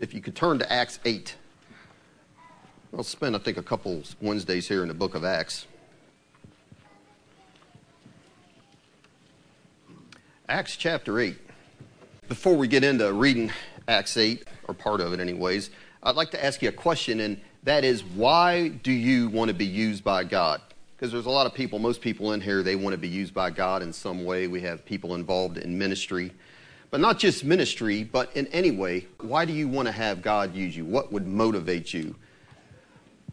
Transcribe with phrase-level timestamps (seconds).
[0.00, 1.36] if you could turn to Acts 8.
[2.96, 5.66] I'll spend, I think, a couple Wednesdays here in the book of Acts.
[10.48, 11.36] Acts chapter 8.
[12.28, 13.52] Before we get into reading
[13.86, 15.70] Acts 8, or part of it, anyways,
[16.02, 19.54] I'd like to ask you a question, and that is why do you want to
[19.54, 20.62] be used by God?
[20.96, 23.34] Because there's a lot of people, most people in here, they want to be used
[23.34, 24.48] by God in some way.
[24.48, 26.32] We have people involved in ministry.
[26.90, 29.06] But not just ministry, but in any way.
[29.20, 30.84] Why do you want to have God use you?
[30.84, 32.16] What would motivate you?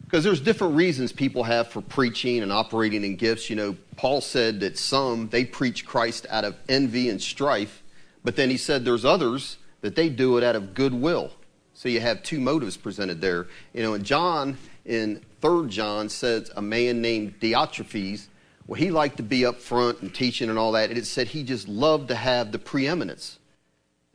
[0.04, 3.50] Because there's different reasons people have for preaching and operating in gifts.
[3.50, 7.82] You know, Paul said that some, they preach Christ out of envy and strife,
[8.24, 11.32] but then he said there's others that they do it out of goodwill.
[11.74, 13.48] So you have two motives presented there.
[13.74, 18.28] You know, and John in 3 John says a man named Diotrephes,
[18.66, 21.28] well, he liked to be up front and teaching and all that, and it said
[21.28, 23.38] he just loved to have the preeminence.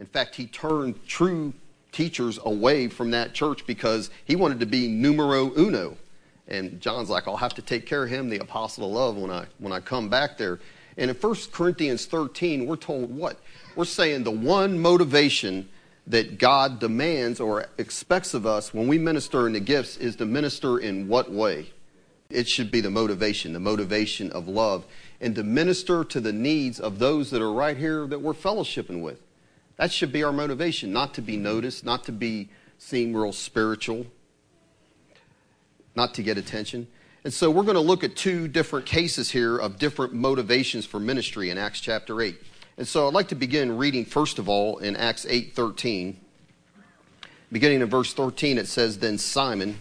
[0.03, 1.53] In fact, he turned true
[1.93, 5.95] teachers away from that church because he wanted to be numero uno.
[6.49, 9.31] And John's like, I'll have to take care of him, the apostle of love, when
[9.31, 10.59] I, when I come back there.
[10.97, 13.39] And in 1 Corinthians 13, we're told what?
[13.77, 15.69] We're saying the one motivation
[16.07, 20.25] that God demands or expects of us when we minister in the gifts is to
[20.25, 21.71] minister in what way?
[22.29, 24.83] It should be the motivation, the motivation of love,
[25.21, 29.01] and to minister to the needs of those that are right here that we're fellowshipping
[29.01, 29.21] with.
[29.77, 34.05] That should be our motivation, not to be noticed, not to be seen real spiritual,
[35.95, 36.87] not to get attention.
[37.23, 40.99] And so we're going to look at two different cases here of different motivations for
[40.99, 42.35] ministry in Acts chapter 8.
[42.77, 46.17] And so I'd like to begin reading first of all in Acts 8:13.
[47.51, 49.79] Beginning in verse 13 it says then Simon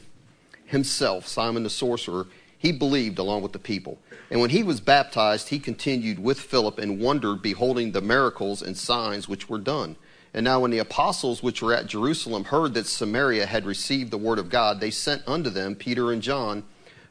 [0.67, 2.27] himself, Simon the sorcerer,
[2.62, 3.98] he believed along with the people.
[4.30, 8.78] And when he was baptized, he continued with Philip and wondered, beholding the miracles and
[8.78, 9.96] signs which were done.
[10.32, 14.16] And now, when the apostles which were at Jerusalem heard that Samaria had received the
[14.16, 16.62] word of God, they sent unto them Peter and John,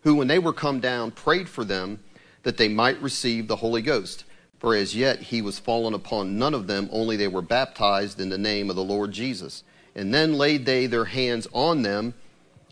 [0.04, 2.00] who, when they were come down, prayed for them
[2.44, 4.24] that they might receive the Holy Ghost.
[4.58, 8.30] For as yet he was fallen upon none of them, only they were baptized in
[8.30, 9.66] the name of the Lord Jesus.
[9.96, 12.14] And then laid they their hands on them,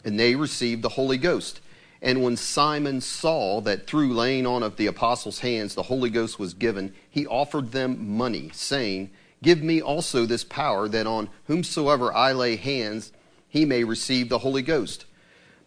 [0.06, 1.60] and they received the Holy Ghost.
[2.02, 6.40] And when Simon saw that through laying on of the apostles' hands the Holy Ghost
[6.40, 9.12] was given, he offered them money, saying,
[9.44, 13.12] Give me also this power, that on whomsoever I lay hands,
[13.50, 15.06] he may receive the Holy Ghost.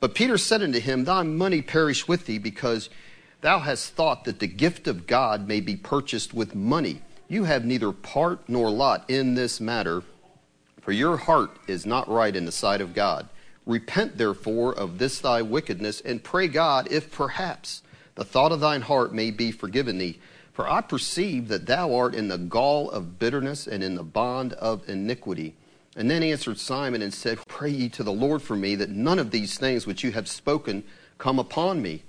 [0.00, 2.88] But Peter said unto him, Thy money perish with thee, because
[3.40, 7.02] thou hast thought that the gift of God may be purchased with money.
[7.28, 10.02] You have neither part nor lot in this matter,
[10.80, 13.28] for your heart is not right in the sight of God.
[13.64, 17.82] Repent therefore of this thy wickedness, and pray God if perhaps
[18.14, 20.18] the thought of thine heart may be forgiven thee.
[20.52, 24.52] For I perceive that thou art in the gall of bitterness and in the bond
[24.54, 25.54] of iniquity.
[25.96, 29.18] And then answered Simon and said, Pray ye to the Lord for me, that none
[29.18, 30.84] of these things which you have spoken
[31.18, 32.02] come upon me.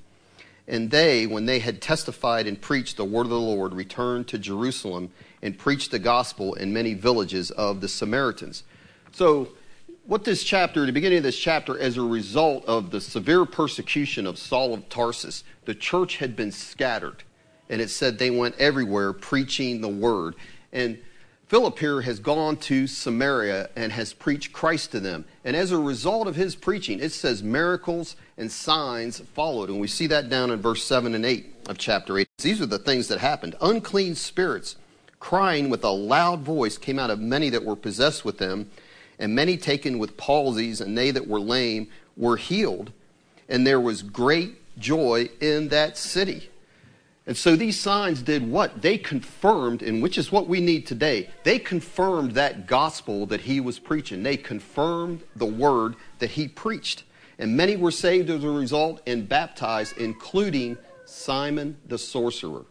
[0.68, 4.38] And they, when they had testified and preached the word of the Lord, returned to
[4.38, 5.12] Jerusalem
[5.42, 8.64] and preached the gospel in many villages of the Samaritans.
[9.12, 9.50] So
[10.06, 14.28] what this chapter, the beginning of this chapter, as a result of the severe persecution
[14.28, 17.24] of Saul of Tarsus, the church had been scattered.
[17.70, 20.36] And it said they went everywhere preaching the word.
[20.74, 21.00] And
[21.48, 25.24] Philip here has gone to Samaria and has preached Christ to them.
[25.46, 29.70] And as a result of his preaching, it says miracles and signs followed.
[29.70, 32.28] And we see that down in verse 7 and 8 of chapter 8.
[32.40, 33.56] These are the things that happened.
[33.62, 34.76] Unclean spirits,
[35.20, 38.70] crying with a loud voice, came out of many that were possessed with them
[39.24, 42.92] and many taken with palsies, and they that were lame were healed.
[43.48, 46.50] And there was great joy in that city.
[47.26, 48.82] And so these signs did what?
[48.82, 51.30] They confirmed, and which is what we need today.
[51.46, 54.24] They confirmed that gospel that he was preaching.
[54.24, 57.04] They confirmed the word that he preached.
[57.40, 62.66] And many were saved as a result and baptized, including Simon the sorcerer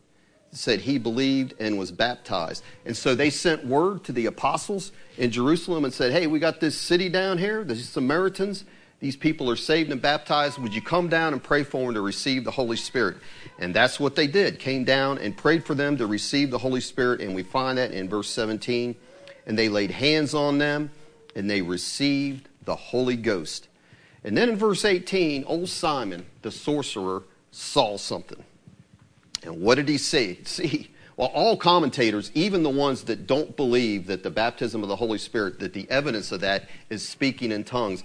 [0.53, 2.63] said he believed and was baptized.
[2.85, 6.61] And so they sent word to the apostles in Jerusalem and said, Hey, we got
[6.61, 8.65] this city down here, the Samaritans.
[9.01, 10.59] These people are saved and baptized.
[10.59, 13.17] Would you come down and pray for them to receive the Holy Spirit?
[13.59, 14.61] And that's what they did.
[14.61, 17.21] Came down and prayed for them to receive the Holy Spirit.
[17.21, 18.95] And we find that in verse 17.
[19.47, 20.91] And they laid hands on them
[21.35, 23.67] and they received the Holy Ghost.
[24.23, 28.45] And then in verse 18, old Simon, the sorcerer, saw something.
[29.45, 30.39] And what did he see?
[30.45, 34.97] See, well, all commentators, even the ones that don't believe that the baptism of the
[34.97, 38.03] Holy Spirit, that the evidence of that is speaking in tongues,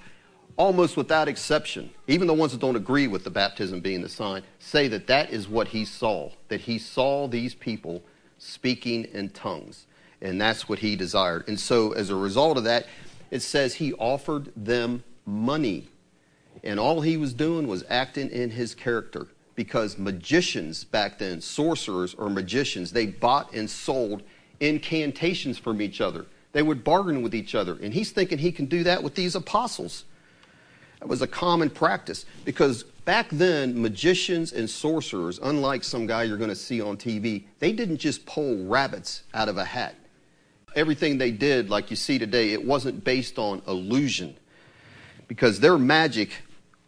[0.57, 4.43] almost without exception, even the ones that don't agree with the baptism being the sign,
[4.59, 8.03] say that that is what he saw, that he saw these people
[8.39, 9.85] speaking in tongues.
[10.21, 11.47] And that's what he desired.
[11.47, 12.87] And so, as a result of that,
[13.29, 15.89] it says he offered them money.
[16.63, 22.13] And all he was doing was acting in his character because magicians back then, sorcerers
[22.13, 24.21] or magicians, they bought and sold
[24.59, 26.27] incantations from each other.
[26.53, 27.75] They would bargain with each other.
[27.81, 30.05] And he's thinking he can do that with these apostles.
[30.99, 36.37] That was a common practice because back then, magicians and sorcerers, unlike some guy you're
[36.37, 39.95] going to see on TV, they didn't just pull rabbits out of a hat.
[40.75, 44.37] Everything they did, like you see today, it wasn't based on illusion
[45.27, 46.29] because their magic,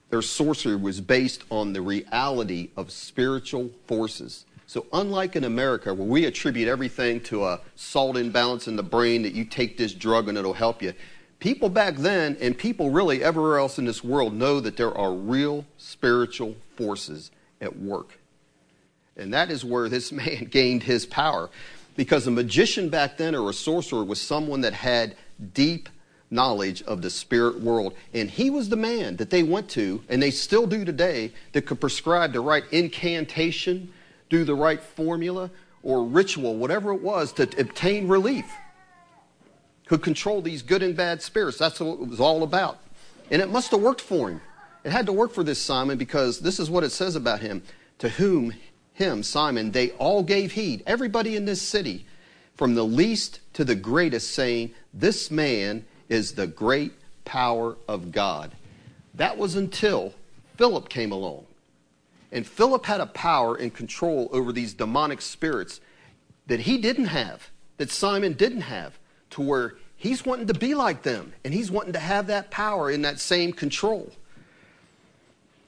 [0.09, 4.45] their sorcery was based on the reality of spiritual forces.
[4.65, 9.23] So, unlike in America, where we attribute everything to a salt imbalance in the brain
[9.23, 10.93] that you take this drug and it'll help you,
[11.39, 15.11] people back then and people really everywhere else in this world know that there are
[15.13, 17.31] real spiritual forces
[17.61, 18.19] at work.
[19.17, 21.49] And that is where this man gained his power.
[21.95, 25.15] Because a magician back then or a sorcerer was someone that had
[25.53, 25.89] deep
[26.31, 27.95] knowledge of the spirit world.
[28.13, 31.65] And he was the man that they went to, and they still do today, that
[31.65, 33.91] could prescribe the right incantation
[34.29, 35.49] do the right formula
[35.83, 38.45] or ritual, whatever it was, to obtain relief.
[39.87, 41.57] Could control these good and bad spirits.
[41.57, 42.77] That's what it was all about.
[43.31, 44.41] And it must have worked for him.
[44.83, 47.63] It had to work for this Simon because this is what it says about him.
[47.99, 48.53] To whom,
[48.93, 50.83] him, Simon, they all gave heed.
[50.85, 52.05] Everybody in this city,
[52.55, 56.91] from the least to the greatest, saying, This man is the great
[57.23, 58.51] power of God.
[59.13, 60.13] That was until
[60.57, 61.45] Philip came along.
[62.31, 65.79] And Philip had a power and control over these demonic spirits
[66.47, 68.99] that he didn't have, that Simon didn't have,
[69.31, 72.89] to where he's wanting to be like them and he's wanting to have that power
[72.91, 74.11] in that same control.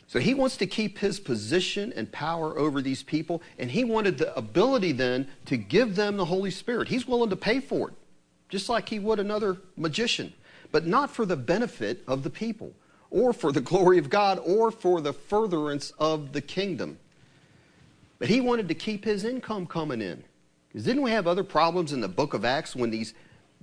[0.08, 4.18] So he wants to keep his position and power over these people, and he wanted
[4.18, 6.90] the ability then to give them the Holy Spirit.
[6.90, 7.94] He's willing to pay for it,
[8.52, 10.34] just like he would another magician,
[10.72, 12.74] but not for the benefit of the people
[13.10, 17.00] or for the glory of God or for the furtherance of the kingdom.
[18.20, 20.24] But he wanted to keep his income coming in.
[20.68, 23.14] Because didn't we have other problems in the book of Acts when these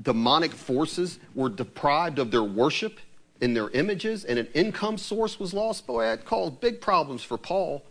[0.03, 2.99] demonic forces were deprived of their worship
[3.41, 5.87] in their images and an income source was lost?
[5.87, 7.85] Boy, that caused big problems for Paul.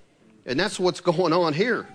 [0.46, 1.88] And that's what's going on here.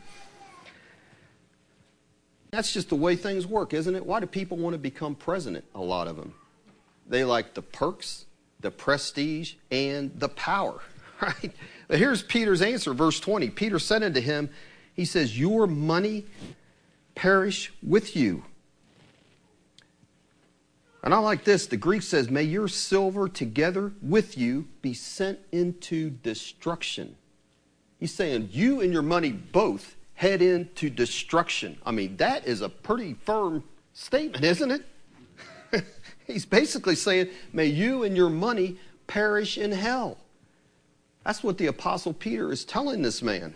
[2.52, 4.04] That's just the way things work, isn't it?
[4.04, 5.64] Why do people want to become president?
[5.75, 6.34] A lot of them.
[7.08, 8.26] They like the perks,
[8.60, 10.81] the prestige, and the power,
[11.22, 11.50] right?
[11.88, 13.49] Here's Peter's answer, verse 20.
[13.50, 14.50] Peter said unto him,
[14.93, 16.26] He says, Your money
[17.14, 18.44] perish with you.
[21.02, 21.66] And I like this.
[21.66, 27.16] The Greek says, May your silver together with you be sent into destruction.
[27.99, 31.77] He's saying, You and your money both head into destruction.
[31.85, 34.85] I mean, that is a pretty firm statement, isn't it?
[36.29, 38.79] He's basically saying, May you and your money
[39.09, 40.19] perish in hell.
[41.25, 43.53] That's what the Apostle Peter is telling this man.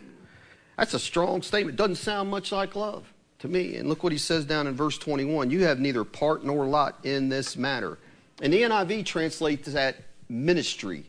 [0.77, 1.77] That's a strong statement.
[1.77, 3.77] Doesn't sound much like love to me.
[3.77, 6.99] And look what he says down in verse 21 You have neither part nor lot
[7.05, 7.97] in this matter.
[8.43, 9.99] And the NIV translates that
[10.29, 11.05] ministry.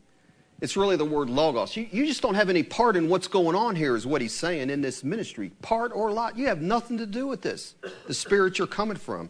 [0.59, 1.75] It's really the word logos.
[1.75, 4.33] You, you just don't have any part in what's going on here, is what he's
[4.33, 5.51] saying in this ministry.
[5.61, 6.37] Part or lot.
[6.37, 7.75] You have nothing to do with this,
[8.07, 9.29] the spirit you're coming from.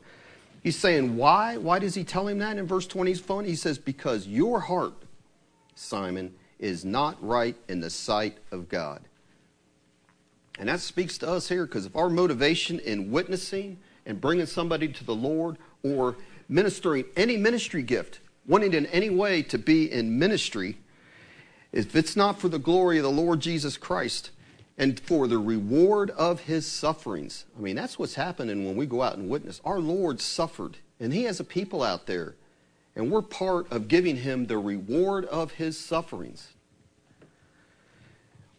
[0.64, 1.58] He's saying, why?
[1.58, 3.14] Why does he tell him that in verse 20?
[3.46, 4.94] He says, because your heart,
[5.76, 9.02] Simon, is not right in the sight of God.
[10.60, 14.88] And that speaks to us here because if our motivation in witnessing and bringing somebody
[14.88, 16.16] to the Lord or
[16.50, 20.78] ministering any ministry gift, wanting in any way to be in ministry,
[21.78, 24.32] if it's not for the glory of the Lord Jesus Christ,
[24.80, 27.46] and for the reward of his sufferings.
[27.56, 29.62] I mean, that's what's happening when we go out and witness.
[29.64, 32.36] Our Lord suffered, and he has a people out there,
[32.96, 36.50] and we're part of giving him the reward of his sufferings.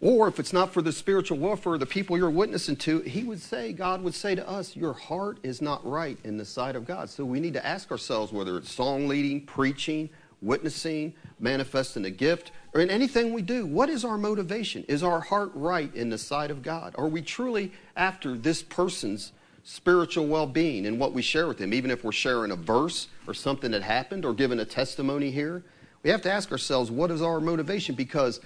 [0.00, 3.24] Or if it's not for the spiritual welfare of the people you're witnessing to, he
[3.24, 6.76] would say, God would say to us, Your heart is not right in the sight
[6.76, 7.10] of God.
[7.10, 10.08] So we need to ask ourselves whether it's song leading, preaching,
[10.40, 14.84] witnessing, manifesting a gift, or in anything we do, what is our motivation?
[14.88, 16.94] Is our heart right in the sight of God?
[16.96, 19.32] Are we truly after this person's
[19.64, 23.08] spiritual well being and what we share with them, even if we're sharing a verse
[23.26, 25.64] or something that happened or giving a testimony here?
[26.02, 27.94] We have to ask ourselves, what is our motivation?
[27.94, 28.40] Because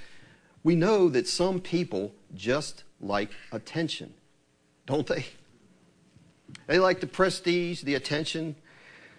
[0.64, 4.14] we know that some people just like attention,
[4.87, 5.26] don't they?
[6.66, 8.56] They like the prestige, the attention,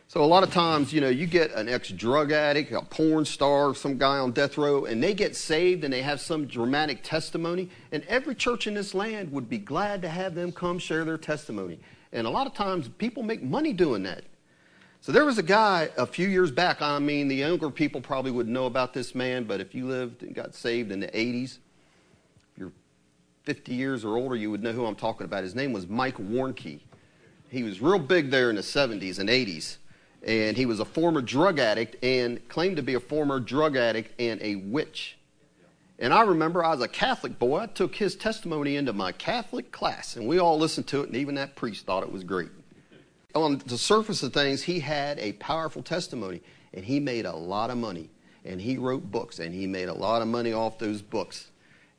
[0.07, 3.73] so a lot of times, you know, you get an ex-drug addict, a porn star,
[3.73, 7.69] some guy on death row, and they get saved and they have some dramatic testimony,
[7.91, 11.17] and every church in this land would be glad to have them come share their
[11.17, 11.79] testimony.
[12.11, 14.23] And a lot of times people make money doing that.
[15.01, 16.81] So there was a guy a few years back.
[16.81, 20.23] I mean, the younger people probably would know about this man, but if you lived
[20.23, 21.57] and got saved in the 80s,
[22.53, 22.71] if you're
[23.43, 25.43] 50 years or older, you would know who I'm talking about.
[25.43, 26.79] His name was Mike Warnke.
[27.49, 29.77] He was real big there in the 70s and 80s,
[30.23, 34.19] and he was a former drug addict and claimed to be a former drug addict
[34.19, 35.17] and a witch.
[35.99, 37.59] And I remember I was a Catholic boy.
[37.59, 41.15] I took his testimony into my Catholic class, and we all listened to it, and
[41.15, 42.49] even that priest thought it was great
[43.35, 46.41] on the surface of things, he had a powerful testimony
[46.73, 48.09] and he made a lot of money
[48.45, 51.49] and he wrote books and he made a lot of money off those books.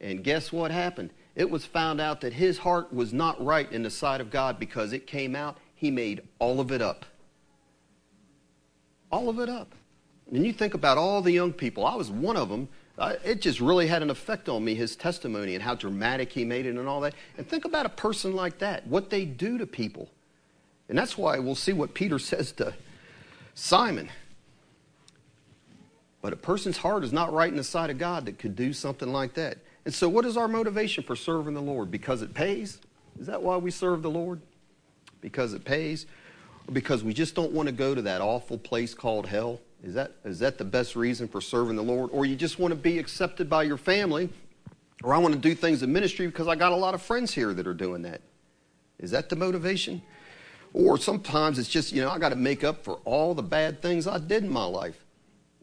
[0.01, 1.11] And guess what happened?
[1.35, 4.59] It was found out that his heart was not right in the sight of God
[4.59, 7.05] because it came out he made all of it up.
[9.15, 9.73] All of it up.
[10.33, 12.69] And you think about all the young people, I was one of them.
[12.99, 16.45] Uh, it just really had an effect on me, his testimony and how dramatic he
[16.45, 17.15] made it and all that.
[17.39, 20.11] And think about a person like that, what they do to people.
[20.89, 22.75] And that's why we'll see what Peter says to
[23.55, 24.11] Simon.
[26.21, 28.73] But a person's heart is not right in the sight of God that could do
[28.73, 29.59] something like that.
[29.85, 31.89] And so, what is our motivation for serving the Lord?
[31.89, 32.81] Because it pays?
[33.21, 34.41] Is that why we serve the Lord?
[35.21, 36.07] Because it pays?
[36.73, 39.61] Because we just don't want to go to that awful place called hell?
[39.83, 42.11] Is that, is that the best reason for serving the Lord?
[42.13, 44.31] Or you just want to be accepted by your family?
[45.03, 47.35] Or I want to do things in ministry because I got a lot of friends
[47.35, 48.23] here that are doing that?
[48.99, 50.01] Is that the motivation?
[50.73, 53.83] Or sometimes it's just, you know, I got to make up for all the bad
[53.83, 55.05] things I did in my life.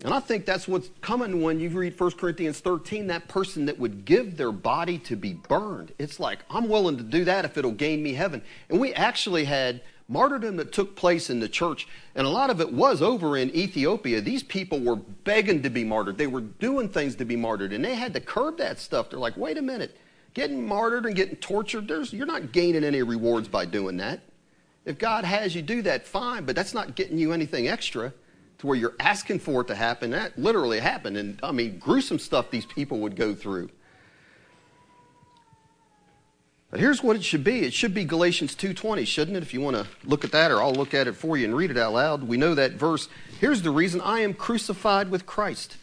[0.03, 3.77] And I think that's what's coming when you read 1 Corinthians 13, that person that
[3.77, 5.93] would give their body to be burned.
[5.99, 8.41] It's like, I'm willing to do that if it'll gain me heaven.
[8.69, 12.59] And we actually had martyrdom that took place in the church, and a lot of
[12.59, 14.21] it was over in Ethiopia.
[14.21, 16.17] These people were begging to be martyred.
[16.17, 19.09] They were doing things to be martyred, and they had to curb that stuff.
[19.09, 19.97] They're like, wait a minute,
[20.33, 24.19] getting martyred and getting tortured, you're not gaining any rewards by doing that.
[24.83, 28.13] If God has you do that, fine, but that's not getting you anything extra
[28.57, 30.11] to where you're asking for it to happen.
[30.11, 31.17] That literally happened.
[31.17, 33.69] And I mean, gruesome stuff these people would go through.
[36.71, 37.63] But here's what it should be.
[37.63, 39.43] It should be Galatians 2:20, shouldn't it?
[39.43, 41.55] If you want to look at that or I'll look at it for you and
[41.55, 42.23] read it out loud.
[42.23, 43.09] We know that verse.
[43.41, 45.75] Here's the reason I am crucified with Christ.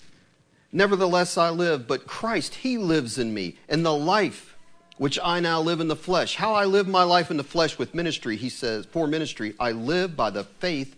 [0.73, 4.57] Nevertheless I live, but Christ he lives in me, and the life
[4.97, 6.37] which I now live in the flesh.
[6.37, 9.73] How I live my life in the flesh with ministry, he says, for ministry, I
[9.73, 10.97] live by the faith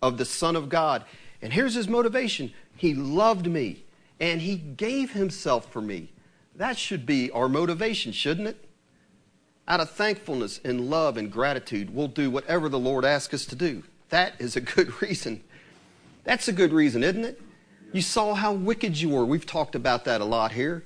[0.00, 1.04] of the Son of God.
[1.42, 3.84] And here's his motivation He loved me
[4.20, 6.12] and he gave himself for me.
[6.54, 8.68] That should be our motivation, shouldn't it?
[9.68, 13.56] Out of thankfulness and love and gratitude, we'll do whatever the Lord asks us to
[13.56, 13.84] do.
[14.08, 15.42] That is a good reason.
[16.24, 17.40] That's a good reason, isn't it?
[17.92, 19.24] You saw how wicked you were.
[19.24, 20.84] We've talked about that a lot here.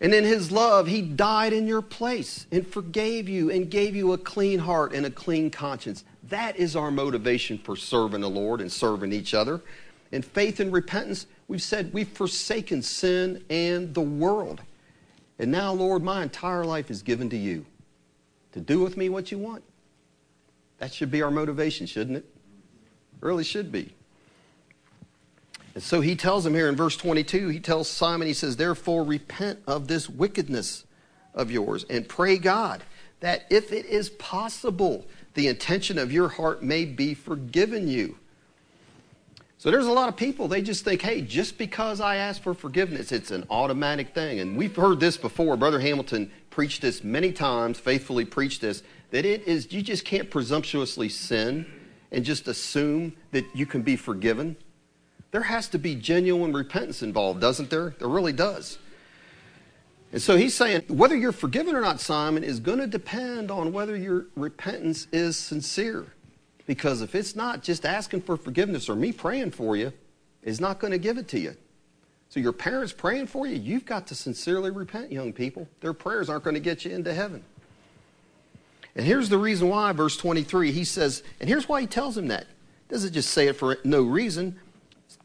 [0.00, 4.12] And in his love, he died in your place and forgave you and gave you
[4.12, 6.04] a clean heart and a clean conscience.
[6.24, 9.60] That is our motivation for serving the Lord and serving each other.
[10.12, 14.62] In faith and repentance, we've said we've forsaken sin and the world.
[15.38, 17.66] And now, Lord, my entire life is given to you
[18.52, 19.62] to do with me what you want.
[20.78, 22.24] That should be our motivation, shouldn't it?
[23.20, 23.94] Really should be.
[25.74, 29.04] And so he tells him here in verse 22, he tells Simon, he says, Therefore
[29.04, 30.84] repent of this wickedness
[31.34, 32.82] of yours and pray God
[33.20, 38.16] that if it is possible, the intention of your heart may be forgiven you.
[39.60, 42.54] So there's a lot of people, they just think, hey, just because I ask for
[42.54, 44.40] forgiveness, it's an automatic thing.
[44.40, 45.54] And we've heard this before.
[45.58, 50.30] Brother Hamilton preached this many times, faithfully preached this, that it is, you just can't
[50.30, 51.66] presumptuously sin
[52.10, 54.56] and just assume that you can be forgiven.
[55.30, 57.94] There has to be genuine repentance involved, doesn't there?
[57.98, 58.78] There really does.
[60.10, 63.74] And so he's saying whether you're forgiven or not, Simon, is going to depend on
[63.74, 66.06] whether your repentance is sincere.
[66.70, 69.92] Because if it's not, just asking for forgiveness or me praying for you
[70.44, 71.56] is not going to give it to you.
[72.28, 75.66] So your parents praying for you, you've got to sincerely repent, young people.
[75.80, 77.42] Their prayers aren't going to get you into heaven.
[78.94, 82.28] And here's the reason why, verse 23, he says, and here's why he tells him
[82.28, 82.46] that.
[82.88, 84.56] Doesn't just say it for no reason,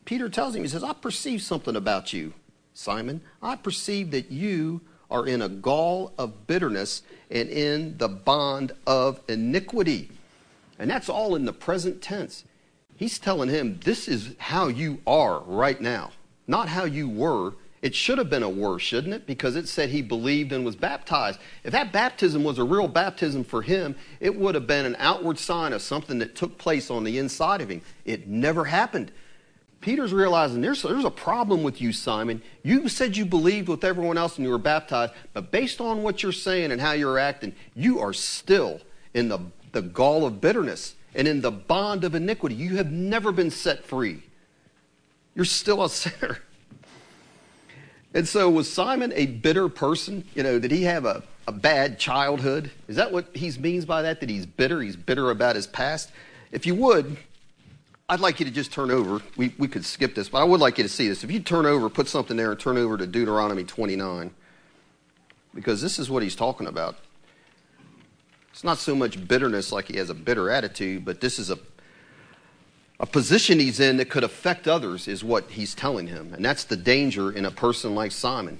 [0.03, 2.33] Peter tells him, he says, I perceive something about you,
[2.73, 3.21] Simon.
[3.43, 9.21] I perceive that you are in a gall of bitterness and in the bond of
[9.27, 10.09] iniquity.
[10.77, 12.43] And that's all in the present tense.
[12.95, 16.11] He's telling him, this is how you are right now,
[16.47, 17.53] not how you were.
[17.81, 19.27] It should have been a were, shouldn't it?
[19.27, 21.39] Because it said he believed and was baptized.
[21.63, 25.37] If that baptism was a real baptism for him, it would have been an outward
[25.37, 27.81] sign of something that took place on the inside of him.
[28.05, 29.11] It never happened.
[29.81, 32.41] Peter's realizing there's, there's a problem with you, Simon.
[32.63, 36.23] You said you believed with everyone else and you were baptized, but based on what
[36.23, 38.79] you're saying and how you're acting, you are still
[39.13, 39.39] in the,
[39.75, 40.95] the gall of bitterness.
[41.13, 42.55] and in the bond of iniquity.
[42.55, 44.23] You have never been set free.
[45.33, 46.39] You're still a sinner.
[48.13, 50.25] And so, was Simon a bitter person?
[50.33, 52.71] You know, did he have a, a bad childhood?
[52.87, 54.21] Is that what he means by that?
[54.21, 54.81] That he's bitter?
[54.81, 56.11] He's bitter about his past?
[56.51, 57.17] If you would,
[58.07, 59.21] I'd like you to just turn over.
[59.35, 61.23] We, we could skip this, but I would like you to see this.
[61.23, 64.31] If you turn over, put something there and turn over to Deuteronomy 29,
[65.53, 66.97] because this is what he's talking about.
[68.55, 71.59] It's not so much bitterness like he has a bitter attitude, but this is a
[73.01, 76.33] a position he's in that could affect others is what he's telling him.
[76.33, 78.59] And that's the danger in a person like Simon.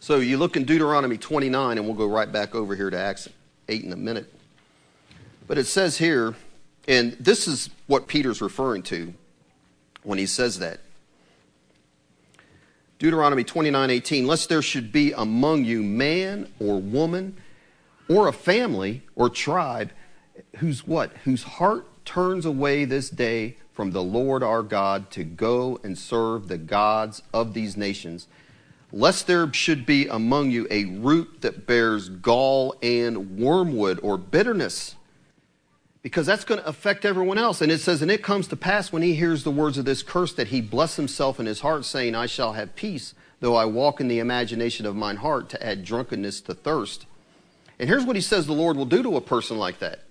[0.00, 3.28] So you look in Deuteronomy 29, and we'll go right back over here to Acts
[3.68, 4.34] 8 in a minute.
[5.46, 6.34] But it says here,
[6.88, 9.14] and this is what Peter's referring to
[10.02, 10.80] when he says that.
[12.98, 17.36] Deuteronomy 29 18, lest there should be among you man or woman
[18.12, 19.90] or a family or tribe
[20.56, 21.12] whose what?
[21.24, 26.48] Whose heart turns away this day from the Lord our God to go and serve
[26.48, 28.26] the gods of these nations,
[28.92, 34.96] lest there should be among you a root that bears gall and wormwood or bitterness,
[36.02, 37.62] because that's going to affect everyone else.
[37.62, 40.02] And it says, And it comes to pass when he hears the words of this
[40.02, 43.64] curse that he bless himself in his heart, saying, I shall have peace, though I
[43.64, 47.06] walk in the imagination of mine heart to add drunkenness to thirst.
[47.82, 50.04] And here's what he says the Lord will do to a person like that.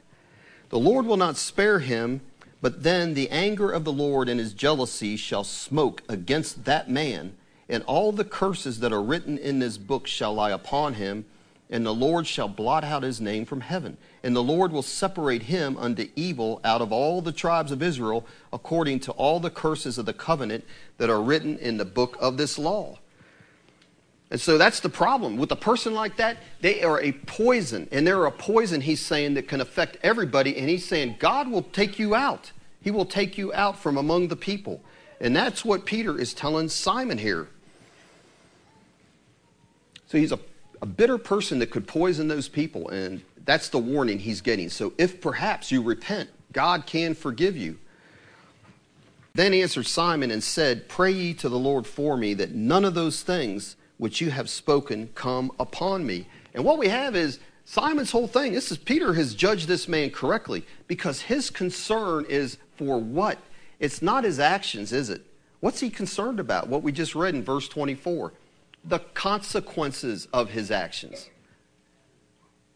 [0.71, 2.19] The Lord will not spare him,
[2.61, 7.37] but then the anger of the Lord and his jealousy shall smoke against that man,
[7.69, 11.23] and all the curses that are written in this book shall lie upon him,
[11.69, 13.95] and the Lord shall blot out his name from heaven.
[14.21, 18.25] And the Lord will separate him unto evil out of all the tribes of Israel,
[18.51, 20.65] according to all the curses of the covenant
[20.97, 22.99] that are written in the book of this law.
[24.31, 25.35] And so that's the problem.
[25.35, 27.89] With a person like that, they are a poison.
[27.91, 30.57] And they're a poison, he's saying, that can affect everybody.
[30.57, 32.53] And he's saying, God will take you out.
[32.81, 34.81] He will take you out from among the people.
[35.19, 37.49] And that's what Peter is telling Simon here.
[40.07, 40.39] So he's a,
[40.81, 42.87] a bitter person that could poison those people.
[42.87, 44.69] And that's the warning he's getting.
[44.69, 47.79] So if perhaps you repent, God can forgive you.
[49.33, 52.93] Then answered Simon and said, Pray ye to the Lord for me that none of
[52.93, 56.25] those things which you have spoken come upon me.
[56.55, 58.51] And what we have is Simon's whole thing.
[58.51, 63.37] This is Peter has judged this man correctly because his concern is for what?
[63.79, 65.23] It's not his actions, is it?
[65.59, 66.67] What's he concerned about?
[66.67, 68.33] What we just read in verse 24
[68.83, 71.29] the consequences of his actions.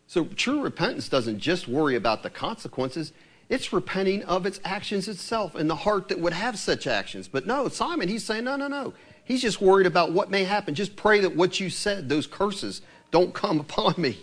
[0.05, 3.13] So true repentance doesn't just worry about the consequences,
[3.49, 7.27] it's repenting of its actions itself and the heart that would have such actions.
[7.27, 8.93] But no, Simon, he's saying, no, no, no.
[9.25, 10.75] He's just worried about what may happen.
[10.75, 14.17] Just pray that what you said, those curses, don't come upon me.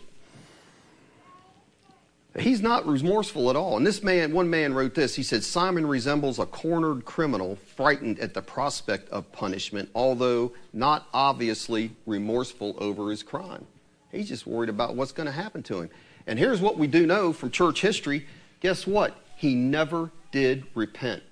[2.38, 3.76] He's not remorseful at all.
[3.76, 5.14] And this man, one man wrote this.
[5.14, 11.06] He said, Simon resembles a cornered criminal frightened at the prospect of punishment, although not
[11.12, 13.66] obviously remorseful over his crime.
[14.10, 15.90] He's just worried about what's going to happen to him.
[16.26, 18.26] And here's what we do know from church history
[18.60, 19.16] guess what?
[19.36, 21.22] He never did repent.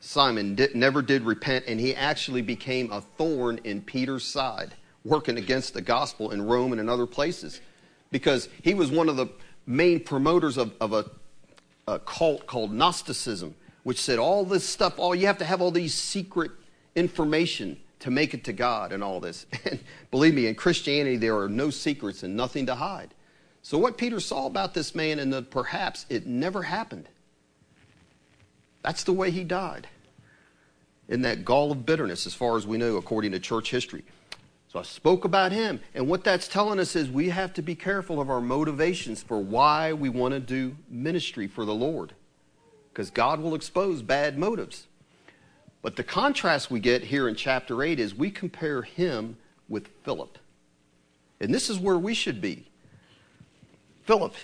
[0.00, 5.38] Simon did, never did repent, and he actually became a thorn in Peter's side, working
[5.38, 7.60] against the gospel in Rome and in other places.
[8.10, 9.28] Because he was one of the
[9.66, 11.04] main promoters of, of a,
[11.88, 15.70] a cult called Gnosticism, which said all this stuff, all you have to have all
[15.70, 16.50] these secret
[16.94, 19.46] information to make it to God and all this.
[19.64, 19.80] And
[20.10, 23.14] believe me, in Christianity, there are no secrets and nothing to hide.
[23.62, 27.08] So, what Peter saw about this man, and that perhaps it never happened,
[28.86, 29.88] that's the way he died
[31.08, 34.04] in that gall of bitterness, as far as we know, according to church history.
[34.68, 35.80] So I spoke about him.
[35.92, 39.40] And what that's telling us is we have to be careful of our motivations for
[39.40, 42.12] why we want to do ministry for the Lord.
[42.92, 44.86] Because God will expose bad motives.
[45.82, 49.36] But the contrast we get here in chapter 8 is we compare him
[49.68, 50.38] with Philip.
[51.40, 52.68] And this is where we should be.
[54.04, 54.34] Philip,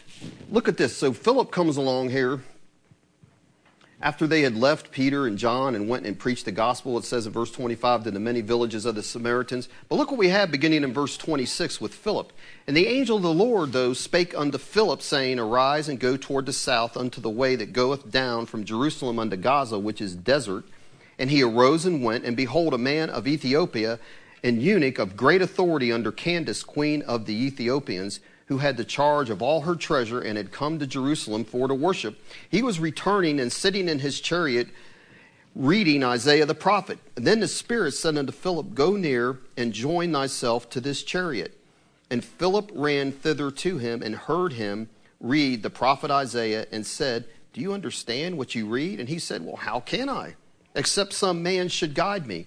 [0.51, 0.97] look at this.
[0.97, 2.43] So Philip comes along here
[4.03, 7.25] after they had left Peter and John and went and preached the gospel, it says
[7.25, 9.69] in verse 25 to the many villages of the Samaritans.
[9.89, 12.33] But look what we have beginning in verse 26 with Philip.
[12.67, 16.47] And the angel of the Lord, though, spake unto Philip, saying, Arise and go toward
[16.47, 20.65] the south unto the way that goeth down from Jerusalem unto Gaza, which is desert.
[21.17, 24.01] And he arose and went, and behold, a man of Ethiopia,
[24.43, 28.19] an eunuch of great authority under Candace, queen of the Ethiopians,
[28.53, 31.75] who had the charge of all her treasure and had come to Jerusalem for to
[31.75, 34.69] worship, he was returning and sitting in his chariot
[35.55, 36.99] reading Isaiah the prophet.
[37.17, 41.59] And then the Spirit said unto Philip, Go near and join thyself to this chariot.
[42.11, 47.25] And Philip ran thither to him and heard him read the prophet Isaiah and said,
[47.55, 49.01] Do you understand what you read?
[49.01, 50.37] And he said, Well, how can I?
[50.75, 52.47] Except some man should guide me.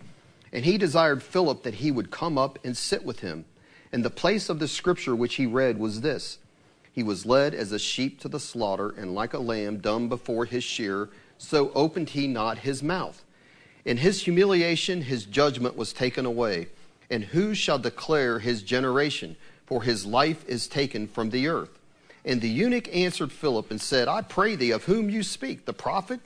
[0.53, 3.45] And he desired Philip that he would come up and sit with him.
[3.95, 6.39] And the place of the scripture which he read was this
[6.91, 10.43] He was led as a sheep to the slaughter, and like a lamb dumb before
[10.43, 13.23] his shearer, so opened he not his mouth.
[13.85, 16.67] In his humiliation, his judgment was taken away.
[17.09, 19.37] And who shall declare his generation?
[19.65, 21.79] For his life is taken from the earth.
[22.25, 25.71] And the eunuch answered Philip and said, I pray thee, of whom you speak, the
[25.71, 26.19] prophet?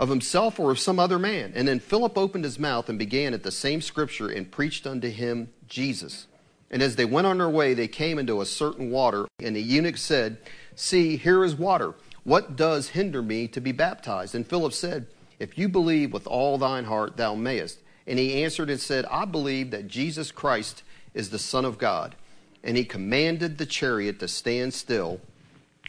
[0.00, 1.52] Of himself or of some other man?
[1.54, 5.10] And then Philip opened his mouth and began at the same scripture and preached unto
[5.10, 6.26] him Jesus.
[6.70, 9.26] And as they went on their way, they came into a certain water.
[9.40, 10.38] And the eunuch said,
[10.74, 11.94] See, here is water.
[12.24, 14.34] What does hinder me to be baptized?
[14.34, 15.06] And Philip said,
[15.38, 17.78] If you believe with all thine heart, thou mayest.
[18.06, 20.82] And he answered and said, I believe that Jesus Christ
[21.14, 22.16] is the Son of God.
[22.62, 25.20] And he commanded the chariot to stand still.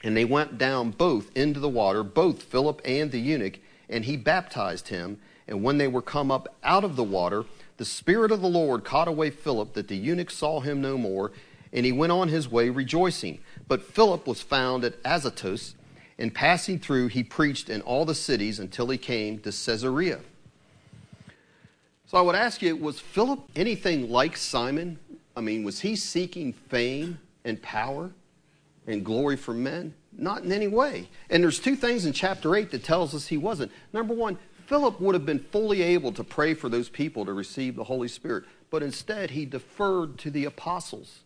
[0.04, 4.16] And they went down both into the water, both Philip and the eunuch, and he
[4.16, 5.20] baptized him.
[5.48, 7.46] And when they were come up out of the water,
[7.80, 11.32] the Spirit of the Lord caught away Philip, that the eunuch saw him no more,
[11.72, 13.40] and he went on his way rejoicing.
[13.70, 15.76] But Philip was found at Azotus,
[16.18, 20.20] and passing through, he preached in all the cities until he came to Caesarea.
[22.06, 25.00] So I would ask you, was Philip anything like Simon?
[25.38, 28.12] I mean, was he seeking fame and power
[28.88, 29.94] and glory for men?
[30.12, 31.08] Not in any way.
[31.30, 33.72] And there's two things in chapter 8 that tells us he wasn't.
[33.94, 34.38] Number one,
[34.70, 38.08] Philip would have been fully able to pray for those people to receive the Holy
[38.08, 41.22] Spirit, but instead he deferred to the apostles.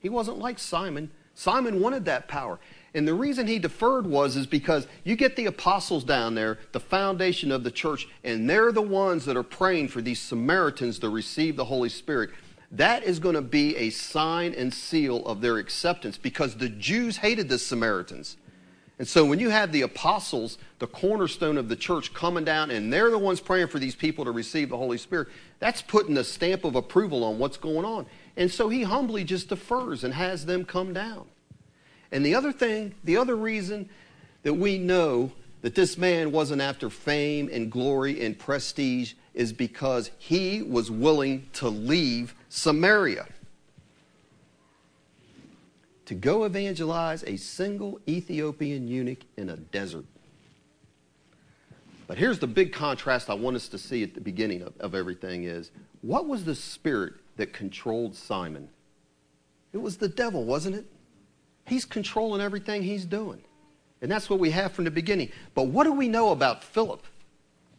[0.00, 1.12] He wasn't like Simon.
[1.32, 2.58] Simon wanted that power.
[2.94, 6.80] And the reason he deferred was is because you get the apostles down there, the
[6.80, 11.08] foundation of the church, and they're the ones that are praying for these Samaritans to
[11.08, 12.30] receive the Holy Spirit.
[12.72, 17.18] That is going to be a sign and seal of their acceptance because the Jews
[17.18, 18.36] hated the Samaritans.
[18.98, 22.92] And so when you have the apostles, the cornerstone of the church, coming down and
[22.92, 25.28] they're the ones praying for these people to receive the Holy Spirit,
[25.60, 28.06] that's putting a stamp of approval on what's going on.
[28.36, 31.26] And so he humbly just defers and has them come down.
[32.10, 33.88] And the other thing, the other reason
[34.42, 35.30] that we know
[35.62, 41.48] that this man wasn't after fame and glory and prestige is because he was willing
[41.52, 43.26] to leave Samaria
[46.08, 50.06] to go evangelize a single Ethiopian eunuch in a desert.
[52.06, 54.94] But here's the big contrast I want us to see at the beginning of, of
[54.94, 58.70] everything is what was the spirit that controlled Simon?
[59.74, 60.86] It was the devil, wasn't it?
[61.66, 63.42] He's controlling everything he's doing.
[64.00, 65.30] And that's what we have from the beginning.
[65.54, 67.04] But what do we know about Philip?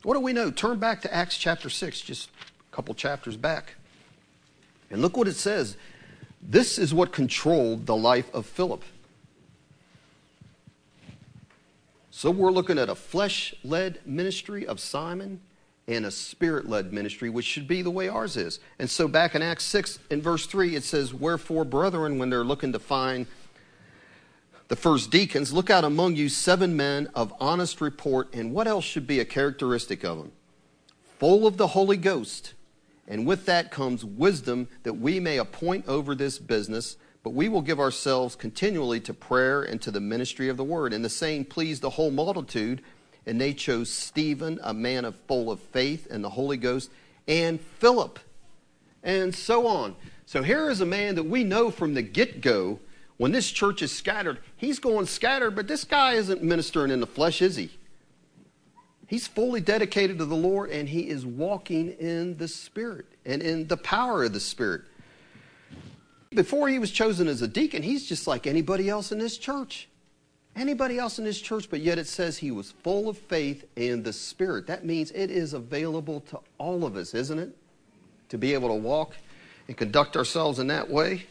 [0.03, 0.51] What do we know?
[0.51, 2.29] Turn back to Acts chapter 6, just
[2.71, 3.73] a couple chapters back.
[4.91, 5.77] And look what it says.
[6.41, 8.83] This is what controlled the life of Philip.
[12.11, 15.39] So we're looking at a flesh led ministry of Simon
[15.87, 18.59] and a spirit led ministry, which should be the way ours is.
[18.77, 22.43] And so back in Acts 6, in verse 3, it says, Wherefore, brethren, when they're
[22.43, 23.25] looking to find
[24.67, 28.85] the first deacons, look out among you seven men of honest report, and what else
[28.85, 30.31] should be a characteristic of them?
[31.17, 32.53] Full of the Holy Ghost,
[33.09, 37.63] and with that comes wisdom that we may appoint over this business, but we will
[37.63, 40.93] give ourselves continually to prayer and to the ministry of the word.
[40.93, 42.83] And the saying pleased the whole multitude,
[43.25, 46.91] and they chose Stephen, a man of full of faith and the Holy Ghost,
[47.27, 48.19] and Philip,
[49.03, 49.95] and so on.
[50.27, 52.79] So here is a man that we know from the get go
[53.17, 57.07] when this church is scattered, he's going scattered, but this guy isn't ministering in the
[57.07, 57.69] flesh, is he?
[59.09, 63.67] He's fully dedicated to the Lord and he is walking in the Spirit and in
[63.67, 64.83] the power of the Spirit.
[66.29, 69.89] Before he was chosen as a deacon, he's just like anybody else in this church.
[70.55, 74.03] Anybody else in this church, but yet it says he was full of faith and
[74.03, 74.67] the Spirit.
[74.67, 77.57] That means it is available to all of us, isn't it?
[78.29, 79.15] To be able to walk
[79.67, 81.25] and conduct ourselves in that way.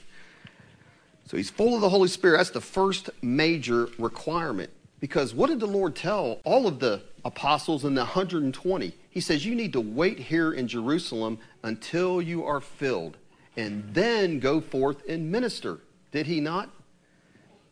[1.26, 2.38] So he's full of the Holy Spirit.
[2.38, 4.70] That's the first major requirement.
[4.98, 8.92] Because what did the Lord tell all of the apostles and the 120?
[9.10, 13.16] He says, You need to wait here in Jerusalem until you are filled,
[13.56, 15.80] and then go forth and minister.
[16.10, 16.70] Did he not?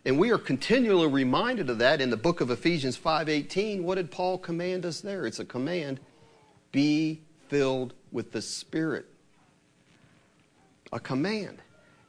[0.05, 3.83] And we are continually reminded of that in the book of Ephesians 5:18.
[3.83, 5.27] What did Paul command us there?
[5.27, 5.99] It's a command.
[6.71, 9.07] Be filled with the Spirit.
[10.93, 11.61] A command.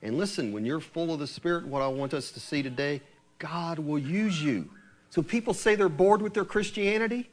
[0.03, 3.01] And listen, when you're full of the Spirit, what I want us to see today,
[3.39, 4.69] God will use you.
[5.09, 7.29] So people say they're bored with their Christianity.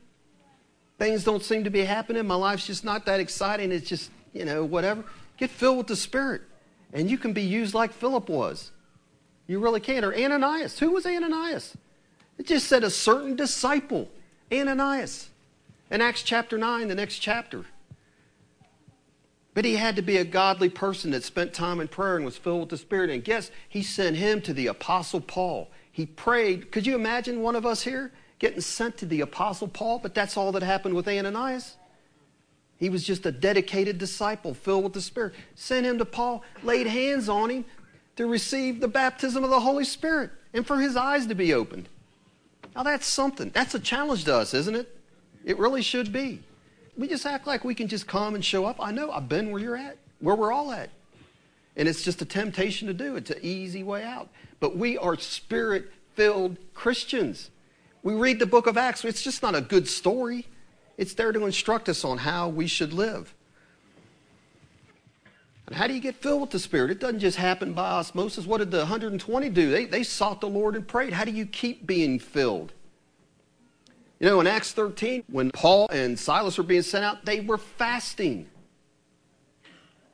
[0.99, 2.27] Things don't seem to be happening.
[2.27, 3.73] My life's just not that exciting.
[3.73, 5.05] It's just, you know, whatever.
[5.37, 6.43] Get filled with the Spirit.
[6.93, 8.71] And you can be used like Philip was.
[9.47, 10.05] You really can't.
[10.05, 10.79] Or Ananias.
[10.79, 11.77] Who was Ananias?
[12.39, 14.09] It just said a certain disciple,
[14.53, 15.31] Ananias.
[15.91, 17.65] In Acts chapter 9, the next chapter.
[19.53, 22.37] But he had to be a godly person that spent time in prayer and was
[22.37, 23.11] filled with the Spirit.
[23.11, 25.71] And guess he sent him to the Apostle Paul.
[25.91, 26.73] He prayed.
[26.73, 28.13] Could you imagine one of us here
[28.45, 30.01] getting sent to the Apostle Paul?
[30.01, 31.77] But that's all that happened with Ananias.
[32.77, 35.33] He was just a dedicated disciple filled with the Spirit.
[35.55, 37.65] Sent him to Paul, laid hands on him
[38.17, 41.89] to receive the baptism of the Holy Spirit and for his eyes to be opened.
[42.77, 43.49] Now that's something.
[43.49, 44.95] That's a challenge to us, isn't it?
[45.43, 46.43] It really should be.
[46.99, 48.77] We just act like we can just come and show up.
[48.79, 50.91] I know, I've been where you're at, where we're all at.
[51.77, 53.17] And it's just a temptation to do.
[53.17, 54.29] It's an easy way out.
[54.61, 57.51] But we are spirit filled Christians.
[58.05, 60.47] We read the book of Acts, it's just not a good story.
[60.97, 63.35] It's there to instruct us on how we should live.
[65.67, 66.91] And how do you get filled with the Spirit?
[66.91, 68.47] It doesn't just happen by osmosis.
[68.47, 69.71] What did the 120 do?
[69.71, 71.15] They, they sought the Lord and prayed.
[71.15, 72.73] How do you keep being filled?
[74.21, 77.59] You know, in Acts 13, when Paul and Silas were being sent out, they were
[77.59, 78.47] fasting.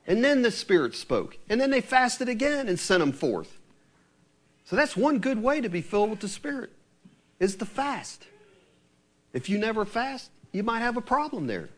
[0.06, 1.36] And then the Spirit spoke.
[1.48, 3.58] And then they fasted again and sent them forth.
[4.64, 6.70] So that's one good way to be filled with the Spirit,
[7.40, 8.26] is the fast.
[9.32, 11.70] If you never fast, you might have a problem there.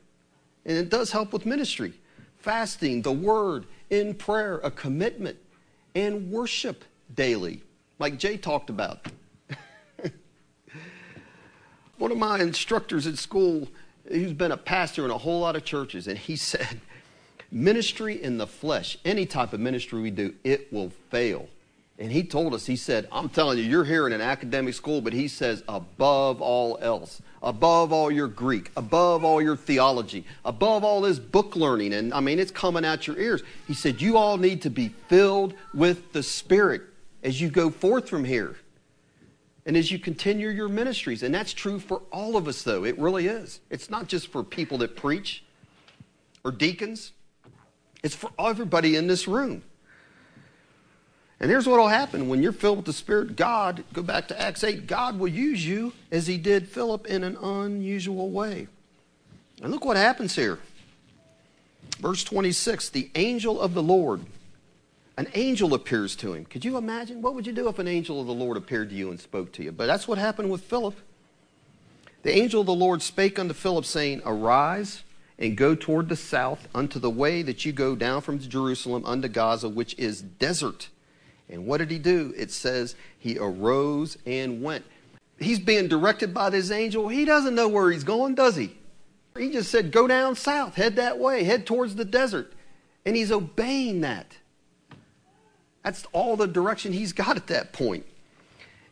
[0.67, 1.95] And it does help with ministry.
[2.39, 5.39] Fasting, the Word, in prayer, a commitment,
[5.95, 7.63] and worship daily,
[7.99, 9.07] like Jay talked about.
[11.99, 13.69] One of my instructors at school,
[14.09, 16.81] who's been a pastor in a whole lot of churches, and he said,
[17.51, 21.49] Ministry in the flesh, any type of ministry we do, it will fail.
[22.03, 25.01] And he told us, he said, I'm telling you, you're here in an academic school,
[25.01, 30.83] but he says, above all else, above all your Greek, above all your theology, above
[30.83, 33.45] all this book learning, and I mean, it's coming out your ears.
[33.69, 36.83] He said, You all need to be filled with the Spirit
[37.23, 38.57] as you go forth from here
[39.65, 41.23] and as you continue your ministries.
[41.23, 42.83] And that's true for all of us, though.
[42.85, 43.61] It really is.
[43.71, 45.45] It's not just for people that preach
[46.43, 47.13] or deacons,
[48.03, 49.63] it's for everybody in this room.
[51.43, 54.41] And here's what will happen when you're filled with the Spirit, God, go back to
[54.41, 58.69] Acts 8, God will use you as He did Philip in an unusual way.
[59.61, 60.59] And look what happens here.
[61.99, 64.25] Verse 26 The angel of the Lord
[65.17, 66.47] an angel appears to him.
[66.47, 67.21] Could you imagine?
[67.21, 69.53] What would you do if an angel of the Lord appeared to you and spoke
[69.53, 69.71] to you?
[69.71, 70.97] But that's what happened with Philip.
[72.23, 75.03] The angel of the Lord spake unto Philip, saying, Arise
[75.39, 79.29] and go toward the south unto the way that you go down from Jerusalem unto
[79.29, 80.89] Gaza, which is desert.
[81.49, 82.33] And what did he do?
[82.37, 84.85] It says he arose and went.
[85.39, 87.09] He's being directed by this angel.
[87.09, 88.77] He doesn't know where he's going, does he?
[89.37, 92.53] He just said, Go down south, head that way, head towards the desert.
[93.05, 94.37] And he's obeying that.
[95.83, 98.07] That's all the direction he's got at that point.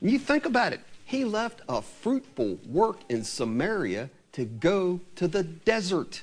[0.00, 0.80] And you think about it.
[1.04, 6.22] He left a fruitful work in Samaria to go to the desert.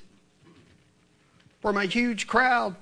[1.62, 2.76] From a huge crowd,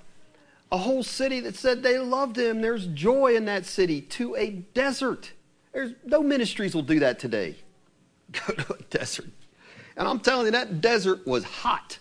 [0.72, 2.62] a whole city that said they loved him.
[2.62, 5.32] There's joy in that city to a desert.
[5.74, 7.58] There's no ministries will do that today.
[8.32, 9.30] Go to a desert.
[9.98, 12.00] And I'm telling you, that desert was hot.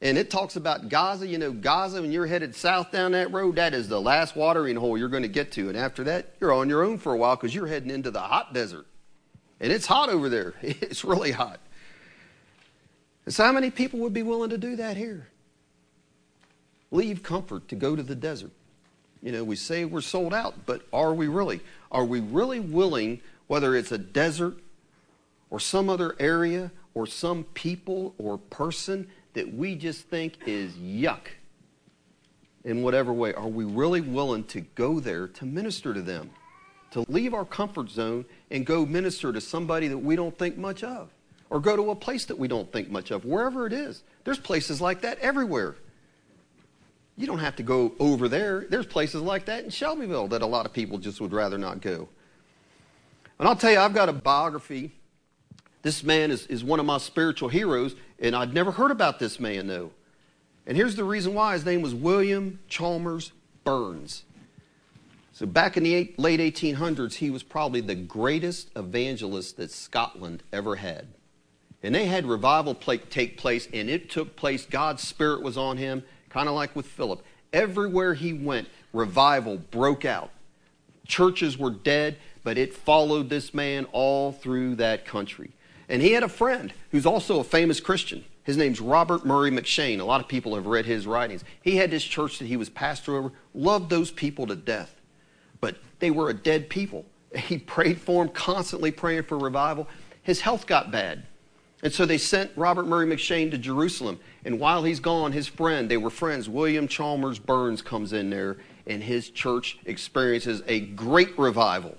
[0.00, 1.26] And it talks about Gaza.
[1.26, 4.76] You know, Gaza, when you're headed south down that road, that is the last watering
[4.76, 5.68] hole you're going to get to.
[5.68, 8.20] And after that, you're on your own for a while because you're heading into the
[8.20, 8.86] hot desert.
[9.60, 10.54] And it's hot over there.
[10.62, 11.60] It's really hot.
[13.24, 15.28] And so, how many people would be willing to do that here?
[16.90, 18.50] Leave comfort to go to the desert.
[19.22, 21.60] You know, we say we're sold out, but are we really?
[21.90, 24.56] Are we really willing, whether it's a desert
[25.50, 31.28] or some other area or some people or person, that we just think is yuck
[32.64, 36.30] in whatever way, are we really willing to go there to minister to them?
[36.92, 40.82] To leave our comfort zone and go minister to somebody that we don't think much
[40.82, 41.10] of?
[41.50, 44.02] Or go to a place that we don't think much of, wherever it is.
[44.24, 45.76] There's places like that everywhere.
[47.18, 48.66] You don't have to go over there.
[48.70, 51.82] There's places like that in Shelbyville that a lot of people just would rather not
[51.82, 52.08] go.
[53.38, 54.92] And I'll tell you, I've got a biography
[55.82, 59.38] this man is, is one of my spiritual heroes, and I'd never heard about this
[59.38, 59.90] man, though.
[60.66, 63.32] And here's the reason why his name was William Chalmers
[63.64, 64.24] Burns.
[65.32, 70.42] So, back in the eight, late 1800s, he was probably the greatest evangelist that Scotland
[70.52, 71.06] ever had.
[71.82, 74.66] And they had revival take place, and it took place.
[74.66, 77.22] God's Spirit was on him, kind of like with Philip.
[77.52, 80.30] Everywhere he went, revival broke out.
[81.06, 85.52] Churches were dead, but it followed this man all through that country.
[85.88, 88.24] And he had a friend who's also a famous Christian.
[88.44, 90.00] His name's Robert Murray M'Cheyne.
[90.00, 91.44] A lot of people have read his writings.
[91.62, 94.94] He had this church that he was pastor over, loved those people to death.
[95.60, 97.04] but they were a dead people.
[97.36, 99.86] He prayed for them, constantly praying for revival.
[100.22, 101.24] His health got bad.
[101.82, 104.18] And so they sent Robert Murray M'Cheyne to Jerusalem.
[104.44, 108.56] And while he's gone, his friend, they were friends, William Chalmers Burns comes in there,
[108.86, 111.96] and his church experiences a great revival.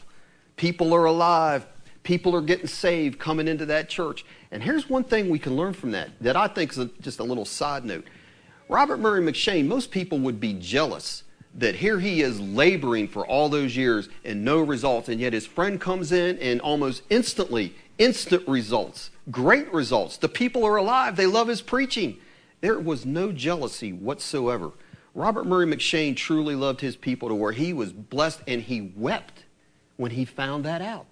[0.58, 1.66] People are alive,
[2.04, 4.26] people are getting saved coming into that church.
[4.52, 7.20] And here's one thing we can learn from that that I think is a, just
[7.20, 8.06] a little side note.
[8.68, 11.24] Robert Murray M'Cheyne, most people would be jealous
[11.56, 15.48] that here he is laboring for all those years and no results, and yet his
[15.48, 20.18] friend comes in and almost instantly, instant results, great results.
[20.18, 22.18] The people are alive, they love his preaching.
[22.62, 24.72] There was no jealousy whatsoever.
[25.14, 29.44] Robert Murray M'Cheyne truly loved his people to where he was blessed and he wept
[29.98, 31.06] when he found that out.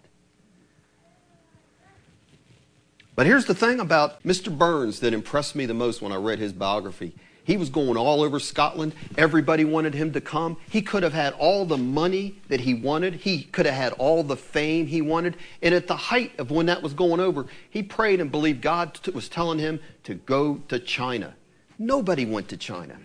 [3.15, 4.56] But here's the thing about Mr.
[4.56, 7.15] Burns that impressed me the most when I read his biography.
[7.48, 8.94] He was going all over Scotland.
[9.18, 10.58] Everybody wanted him to come.
[10.70, 13.14] He could have had all the money that he wanted.
[13.14, 15.38] He could have had all the fame he wanted.
[15.62, 19.00] And at the height of when that was going over, he prayed and believed God
[19.14, 21.36] was telling him to go to China.
[21.80, 22.98] Nobody went to China.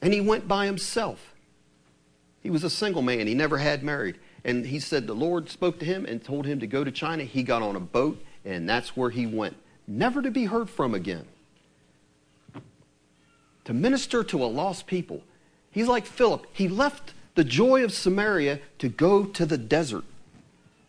[0.00, 1.34] And he went by himself.
[2.44, 3.26] He was a single man.
[3.26, 4.20] He never had married.
[4.44, 7.24] And he said the Lord spoke to him and told him to go to China.
[7.24, 9.56] He got on a boat and that's where he went,
[9.88, 11.26] never to be heard from again.
[13.64, 15.22] To minister to a lost people.
[15.70, 16.46] He's like Philip.
[16.52, 20.04] He left the joy of Samaria to go to the desert,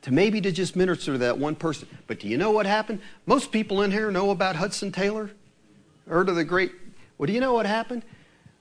[0.04, 1.88] to maybe to just minister to that one person.
[2.08, 3.02] But do you know what happened?
[3.26, 5.32] Most people in here know about Hudson Taylor.
[6.08, 6.72] Heard of the great.
[7.18, 8.04] Well, do you know what happened?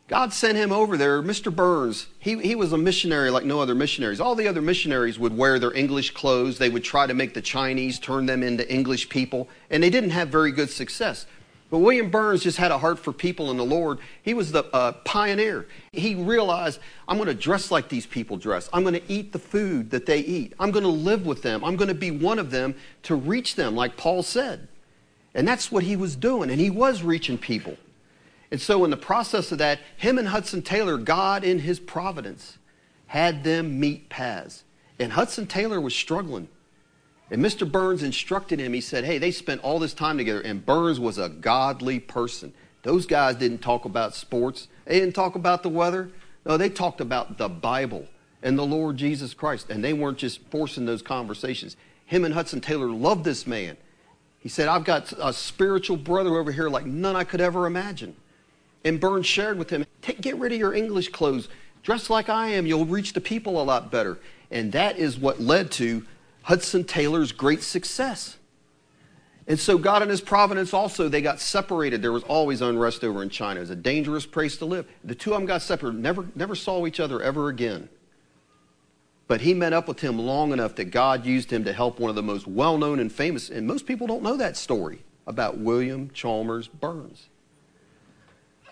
[0.07, 1.22] God sent him over there.
[1.22, 1.55] Mr.
[1.55, 4.20] Burns, he, he was a missionary like no other missionaries.
[4.20, 6.59] All the other missionaries would wear their English clothes.
[6.59, 10.11] They would try to make the Chinese turn them into English people, and they didn't
[10.11, 11.27] have very good success.
[11.70, 13.98] But William Burns just had a heart for people and the Lord.
[14.22, 15.66] He was the uh, pioneer.
[15.92, 18.68] He realized, I'm going to dress like these people dress.
[18.72, 20.53] I'm going to eat the food that they eat.
[20.61, 21.64] I'm going to live with them.
[21.64, 24.68] I'm going to be one of them to reach them, like Paul said.
[25.35, 27.77] And that's what he was doing, and he was reaching people.
[28.53, 32.59] And so, in the process of that, him and Hudson Taylor, God in his providence,
[33.07, 34.62] had them meet paths.
[35.00, 36.48] And Hudson Taylor was struggling.
[37.30, 37.70] And Mr.
[37.70, 38.72] Burns instructed him.
[38.72, 42.52] He said, Hey, they spent all this time together, and Burns was a godly person.
[42.82, 46.10] Those guys didn't talk about sports, they didn't talk about the weather.
[46.46, 48.06] No, they talked about the Bible
[48.42, 49.70] and the Lord Jesus Christ.
[49.70, 51.76] And they weren't just forcing those conversations.
[52.04, 53.78] Him and Hudson Taylor loved this man.
[54.38, 58.14] He said, I've got a spiritual brother over here like none I could ever imagine.
[58.84, 59.87] And Burns shared with him,
[60.20, 61.48] get rid of your English clothes.
[61.82, 62.66] Dress like I am.
[62.66, 64.18] You'll reach the people a lot better.
[64.50, 66.04] And that is what led to
[66.44, 68.37] Hudson Taylor's great success.
[69.46, 72.00] And so God in his providence also, they got separated.
[72.00, 73.61] There was always unrest over in China.
[73.61, 74.87] It was a dangerous place to live.
[75.02, 77.88] The two of them got separated, never, never saw each other ever again.
[79.26, 82.11] But he met up with him long enough that God used him to help one
[82.11, 85.59] of the most well known and famous, and most people don't know that story about
[85.59, 87.28] William Chalmers Burns.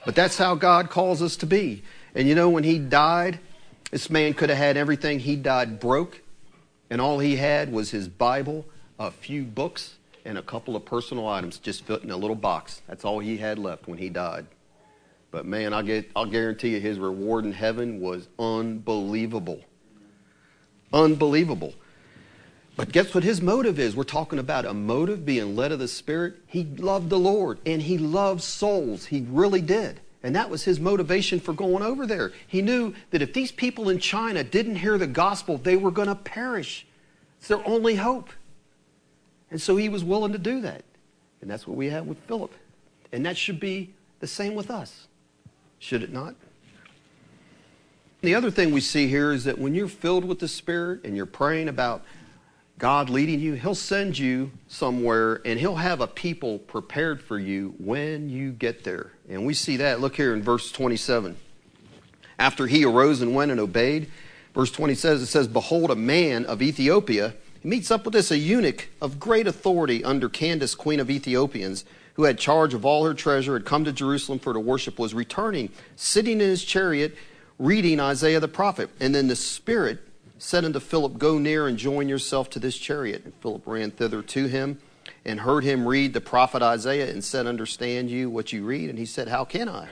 [0.04, 1.82] But that's how God calls us to be.
[2.14, 3.40] And you know, when he died,
[3.90, 5.20] this man could have had everything.
[5.20, 6.21] He died broke,
[6.92, 8.66] and all he had was his Bible,
[8.98, 12.82] a few books, and a couple of personal items just fit in a little box.
[12.86, 14.44] That's all he had left when he died.
[15.30, 19.62] But man, I'll, get, I'll guarantee you his reward in heaven was unbelievable.
[20.92, 21.72] Unbelievable.
[22.76, 23.96] But guess what his motive is?
[23.96, 26.34] We're talking about a motive being led of the Spirit.
[26.46, 29.06] He loved the Lord and he loved souls.
[29.06, 30.01] He really did.
[30.22, 32.32] And that was his motivation for going over there.
[32.46, 36.08] He knew that if these people in China didn't hear the gospel, they were going
[36.08, 36.86] to perish.
[37.38, 38.30] It's their only hope.
[39.50, 40.84] And so he was willing to do that.
[41.40, 42.52] And that's what we have with Philip.
[43.12, 45.08] And that should be the same with us,
[45.80, 46.36] should it not?
[48.20, 51.16] The other thing we see here is that when you're filled with the Spirit and
[51.16, 52.04] you're praying about
[52.82, 57.76] God leading you, He'll send you somewhere and He'll have a people prepared for you
[57.78, 59.12] when you get there.
[59.28, 60.00] And we see that.
[60.00, 61.36] Look here in verse 27.
[62.40, 64.10] After he arose and went and obeyed,
[64.52, 67.34] verse 20 says, it says, Behold, a man of Ethiopia.
[67.60, 71.84] He meets up with this, a eunuch of great authority under Candace, queen of Ethiopians,
[72.14, 75.14] who had charge of all her treasure, had come to Jerusalem for to worship, was
[75.14, 77.14] returning, sitting in his chariot,
[77.60, 78.90] reading Isaiah the prophet.
[78.98, 80.00] And then the Spirit
[80.42, 83.24] said unto Philip, Go near and join yourself to this chariot.
[83.24, 84.80] And Philip ran thither to him
[85.24, 88.90] and heard him read the prophet Isaiah and said, Understand you what you read?
[88.90, 89.88] And he said, How can I?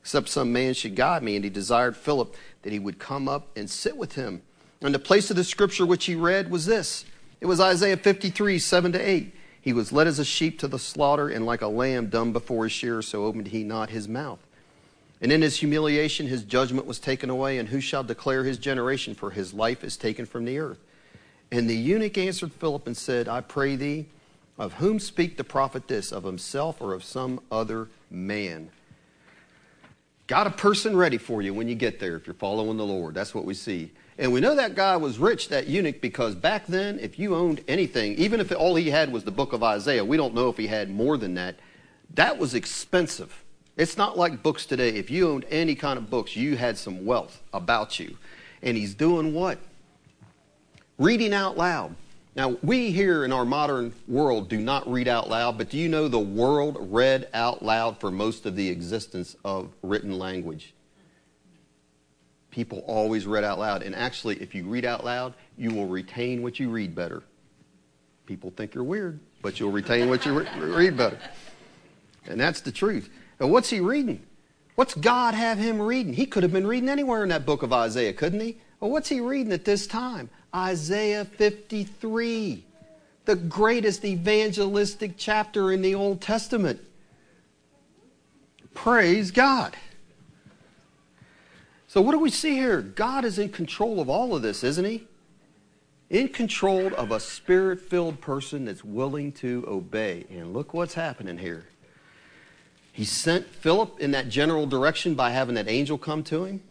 [0.00, 1.36] Except some man should guide me.
[1.36, 4.40] And he desired Philip that he would come up and sit with him.
[4.80, 7.04] And the place of the scripture which he read was this
[7.42, 9.34] it was Isaiah 53, 7 to 8.
[9.60, 12.64] He was led as a sheep to the slaughter, and like a lamb dumb before
[12.64, 14.40] his shearer, so opened he not his mouth.
[15.22, 17.58] And in his humiliation, his judgment was taken away.
[17.58, 19.14] And who shall declare his generation?
[19.14, 20.80] For his life is taken from the earth.
[21.52, 24.06] And the eunuch answered Philip and said, I pray thee,
[24.58, 28.70] of whom speak the prophet this, of himself or of some other man?
[30.26, 33.14] Got a person ready for you when you get there if you're following the Lord.
[33.14, 33.90] That's what we see.
[34.18, 37.62] And we know that guy was rich, that eunuch, because back then, if you owned
[37.68, 40.56] anything, even if all he had was the book of Isaiah, we don't know if
[40.56, 41.56] he had more than that,
[42.14, 43.41] that was expensive.
[43.76, 44.90] It's not like books today.
[44.90, 48.16] If you owned any kind of books, you had some wealth about you.
[48.62, 49.58] And he's doing what?
[50.98, 51.94] Reading out loud.
[52.34, 55.88] Now, we here in our modern world do not read out loud, but do you
[55.88, 60.74] know the world read out loud for most of the existence of written language?
[62.50, 63.82] People always read out loud.
[63.82, 67.22] And actually, if you read out loud, you will retain what you read better.
[68.26, 71.18] People think you're weird, but you'll retain what you re- read better.
[72.26, 73.10] And that's the truth.
[73.42, 74.22] And what's he reading?
[74.76, 76.12] What's God have him reading?
[76.12, 78.56] He could have been reading anywhere in that book of Isaiah, couldn't he?
[78.78, 80.30] Well, what's he reading at this time?
[80.54, 82.64] Isaiah 53,
[83.24, 86.80] the greatest evangelistic chapter in the Old Testament.
[88.74, 89.76] Praise God.
[91.88, 92.80] So, what do we see here?
[92.80, 95.08] God is in control of all of this, isn't he?
[96.10, 100.26] In control of a spirit filled person that's willing to obey.
[100.30, 101.66] And look what's happening here.
[102.92, 106.62] He sent Philip in that general direction by having that angel come to him.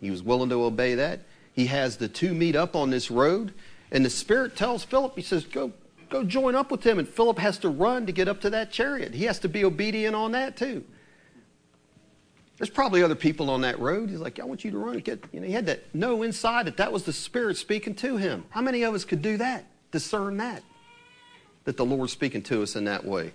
[0.00, 1.20] He was willing to obey that.
[1.54, 3.54] He has the two meet up on this road,
[3.90, 5.72] and the Spirit tells Philip, he says, Go,
[6.10, 6.98] go join up with him.
[6.98, 9.14] And Philip has to run to get up to that chariot.
[9.14, 10.84] He has to be obedient on that too.
[12.58, 14.10] There's probably other people on that road.
[14.10, 14.94] He's like, I want you to run.
[14.94, 17.94] and Get, you know, he had to know inside that that was the Spirit speaking
[17.96, 18.44] to him.
[18.50, 19.66] How many of us could do that?
[19.90, 20.62] Discern that?
[21.64, 23.32] That the Lord's speaking to us in that way.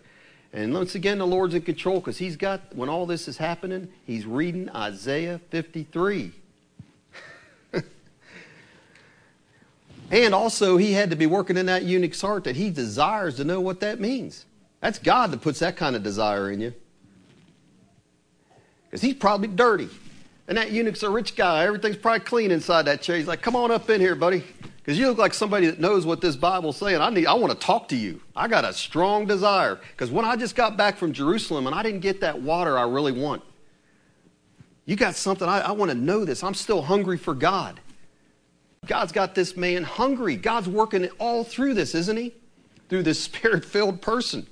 [0.58, 3.90] And once again, the Lord's in control because He's got, when all this is happening,
[4.08, 6.32] He's reading Isaiah 53.
[10.10, 13.44] and also, He had to be working in that eunuch's heart that He desires to
[13.44, 14.46] know what that means.
[14.82, 16.74] That's God that puts that kind of desire in you.
[18.86, 19.90] Because He's probably dirty.
[20.48, 21.66] And that eunuch's a rich guy.
[21.66, 23.16] Everything's probably clean inside that chair.
[23.16, 24.44] He's like, come on up in here, buddy.
[24.88, 27.02] Because you look like somebody that knows what this Bible's saying.
[27.02, 28.22] I, need, I want to talk to you.
[28.34, 29.82] I got a strong desire.
[29.92, 32.84] Because when I just got back from Jerusalem and I didn't get that water I
[32.84, 33.44] really want,
[34.86, 36.42] you got something, I, I want to know this.
[36.42, 37.82] I'm still hungry for God.
[38.86, 40.38] God's got this man hungry.
[40.38, 42.34] God's working all through this, isn't he?
[42.88, 44.48] Through this spirit filled person.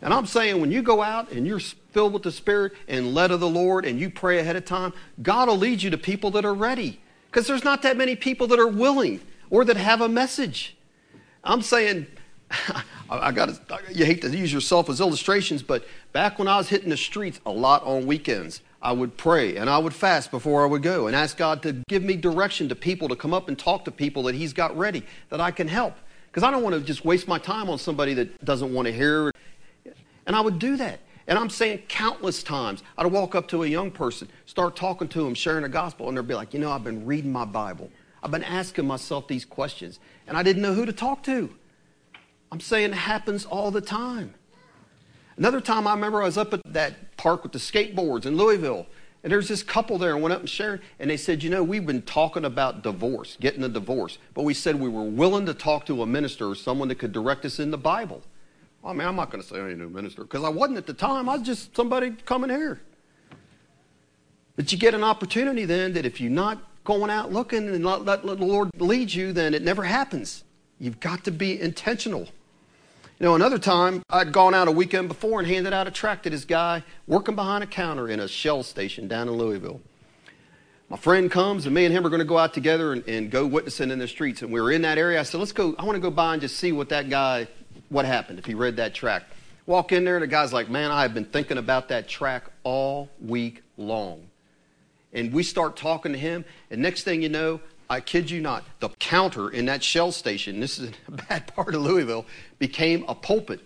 [0.00, 3.30] And I'm saying when you go out and you're filled with the Spirit and led
[3.30, 6.30] of the Lord and you pray ahead of time, God will lead you to people
[6.30, 6.98] that are ready.
[7.30, 9.20] Because there's not that many people that are willing
[9.50, 10.76] or that have a message.
[11.44, 12.06] I'm saying,
[13.10, 13.58] I got
[13.90, 17.40] you hate to use yourself as illustrations, but back when I was hitting the streets
[17.46, 21.06] a lot on weekends, I would pray and I would fast before I would go
[21.06, 23.90] and ask God to give me direction to people to come up and talk to
[23.90, 25.94] people that He's got ready that I can help.
[26.30, 28.92] Because I don't want to just waste my time on somebody that doesn't want to
[28.92, 29.32] hear.
[30.26, 31.00] And I would do that.
[31.28, 35.22] And I'm saying countless times, I'd walk up to a young person, start talking to
[35.22, 37.90] them, sharing the gospel, and they'd be like, you know, I've been reading my Bible.
[38.22, 41.54] I've been asking myself these questions, and I didn't know who to talk to.
[42.50, 44.34] I'm saying it happens all the time.
[45.36, 48.86] Another time I remember I was up at that park with the skateboards in Louisville,
[49.22, 51.62] and there's this couple there and went up and shared, and they said, you know,
[51.62, 55.52] we've been talking about divorce, getting a divorce, but we said we were willing to
[55.52, 58.22] talk to a minister or someone that could direct us in the Bible.
[58.88, 60.86] I mean, I'm not going to say I ain't no minister because I wasn't at
[60.86, 61.28] the time.
[61.28, 62.80] I was just somebody coming here.
[64.56, 68.06] But you get an opportunity then that if you're not going out looking and let,
[68.06, 70.42] let, let the Lord lead you, then it never happens.
[70.80, 72.28] You've got to be intentional.
[73.20, 76.22] You know, another time I'd gone out a weekend before and handed out a tract
[76.22, 79.82] to this guy working behind a counter in a Shell station down in Louisville.
[80.88, 83.30] My friend comes and me and him are going to go out together and, and
[83.30, 84.40] go witnessing in the streets.
[84.40, 85.20] And we were in that area.
[85.20, 85.74] I said, let's go.
[85.78, 87.48] I want to go by and just see what that guy
[87.88, 89.24] what happened if he read that track.
[89.66, 92.44] Walk in there, and the guy's like, Man, I have been thinking about that track
[92.64, 94.28] all week long.
[95.12, 97.60] And we start talking to him, and next thing you know,
[97.90, 101.74] I kid you not, the counter in that Shell station, this is a bad part
[101.74, 102.26] of Louisville,
[102.58, 103.60] became a pulpit.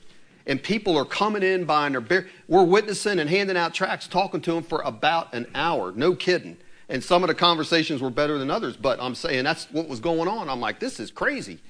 [0.45, 2.29] And people are coming in buying their beer.
[2.49, 5.93] We're witnessing and handing out tracts, talking to them for about an hour.
[5.93, 6.57] No kidding.
[6.89, 10.01] And some of the conversations were better than others, but I'm saying that's what was
[10.01, 10.49] going on.
[10.49, 11.61] I'm like, this is crazy.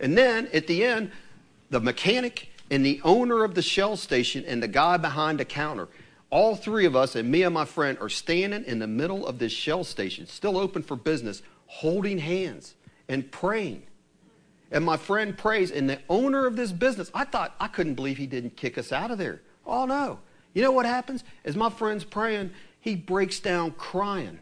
[0.00, 1.12] And then at the end,
[1.70, 5.88] the mechanic and the owner of the Shell station and the guy behind the counter.
[6.30, 9.38] All three of us, and me and my friend, are standing in the middle of
[9.38, 12.74] this Shell station, still open for business, holding hands
[13.08, 13.84] and praying.
[14.70, 18.18] And my friend prays, and the owner of this business, I thought, I couldn't believe
[18.18, 19.40] he didn't kick us out of there.
[19.66, 20.18] Oh, no.
[20.52, 21.24] You know what happens?
[21.44, 22.50] As my friend's praying,
[22.80, 24.40] He breaks down crying,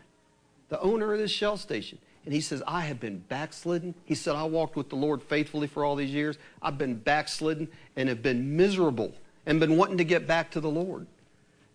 [0.68, 1.98] the owner of this shell station.
[2.26, 3.94] And he says, I have been backslidden.
[4.04, 6.36] He said, I walked with the Lord faithfully for all these years.
[6.60, 9.14] I've been backslidden and have been miserable
[9.46, 11.06] and been wanting to get back to the Lord.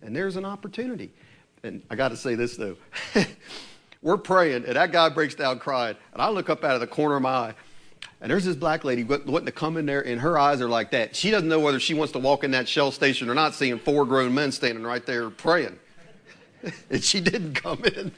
[0.01, 1.11] And there's an opportunity.
[1.63, 2.75] And I got to say this, though.
[4.01, 5.95] We're praying, and that guy breaks down crying.
[6.11, 7.53] And I look up out of the corner of my eye,
[8.19, 10.91] and there's this black lady wanting to come in there, and her eyes are like
[10.91, 11.15] that.
[11.15, 13.79] She doesn't know whether she wants to walk in that shell station or not, seeing
[13.79, 15.79] four grown men standing right there praying.
[16.89, 18.11] and she didn't come in.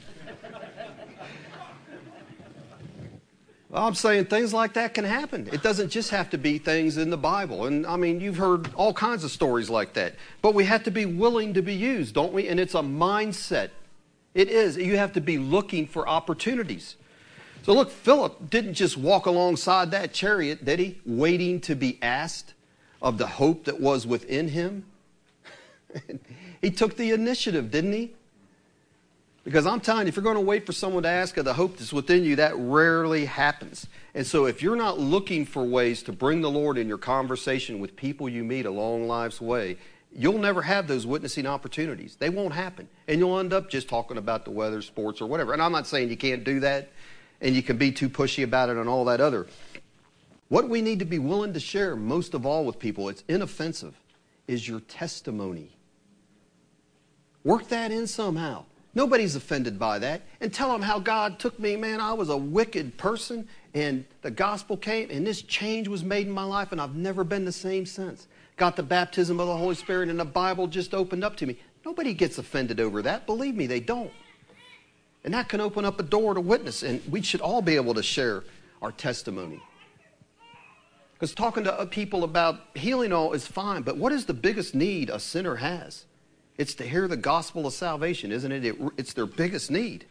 [3.74, 5.48] Well, I'm saying things like that can happen.
[5.52, 7.66] It doesn't just have to be things in the Bible.
[7.66, 10.14] And I mean, you've heard all kinds of stories like that.
[10.42, 12.46] But we have to be willing to be used, don't we?
[12.46, 13.70] And it's a mindset.
[14.32, 14.76] It is.
[14.76, 16.94] You have to be looking for opportunities.
[17.64, 21.00] So look, Philip didn't just walk alongside that chariot, did he?
[21.04, 22.54] Waiting to be asked
[23.02, 24.84] of the hope that was within him.
[26.62, 28.14] he took the initiative, didn't he?
[29.44, 31.52] Because I'm telling you, if you're going to wait for someone to ask of the
[31.52, 33.86] hope that's within you, that rarely happens.
[34.14, 37.78] And so if you're not looking for ways to bring the Lord in your conversation
[37.78, 39.76] with people you meet along life's way,
[40.10, 42.16] you'll never have those witnessing opportunities.
[42.16, 42.88] They won't happen.
[43.06, 45.52] And you'll end up just talking about the weather, sports, or whatever.
[45.52, 46.90] And I'm not saying you can't do that
[47.42, 49.46] and you can be too pushy about it and all that other.
[50.48, 53.94] What we need to be willing to share most of all with people, it's inoffensive,
[54.48, 55.70] is your testimony.
[57.42, 58.64] Work that in somehow.
[58.94, 60.22] Nobody's offended by that.
[60.40, 62.00] And tell them how God took me, man.
[62.00, 66.32] I was a wicked person, and the gospel came, and this change was made in
[66.32, 68.28] my life, and I've never been the same since.
[68.56, 71.58] Got the baptism of the Holy Spirit, and the Bible just opened up to me.
[71.84, 73.26] Nobody gets offended over that.
[73.26, 74.12] Believe me, they don't.
[75.24, 77.94] And that can open up a door to witness, and we should all be able
[77.94, 78.44] to share
[78.80, 79.60] our testimony.
[81.14, 84.74] Because talking to uh, people about healing all is fine, but what is the biggest
[84.74, 86.04] need a sinner has?
[86.56, 88.64] It's to hear the gospel of salvation, isn't it?
[88.64, 90.06] it it's their biggest need.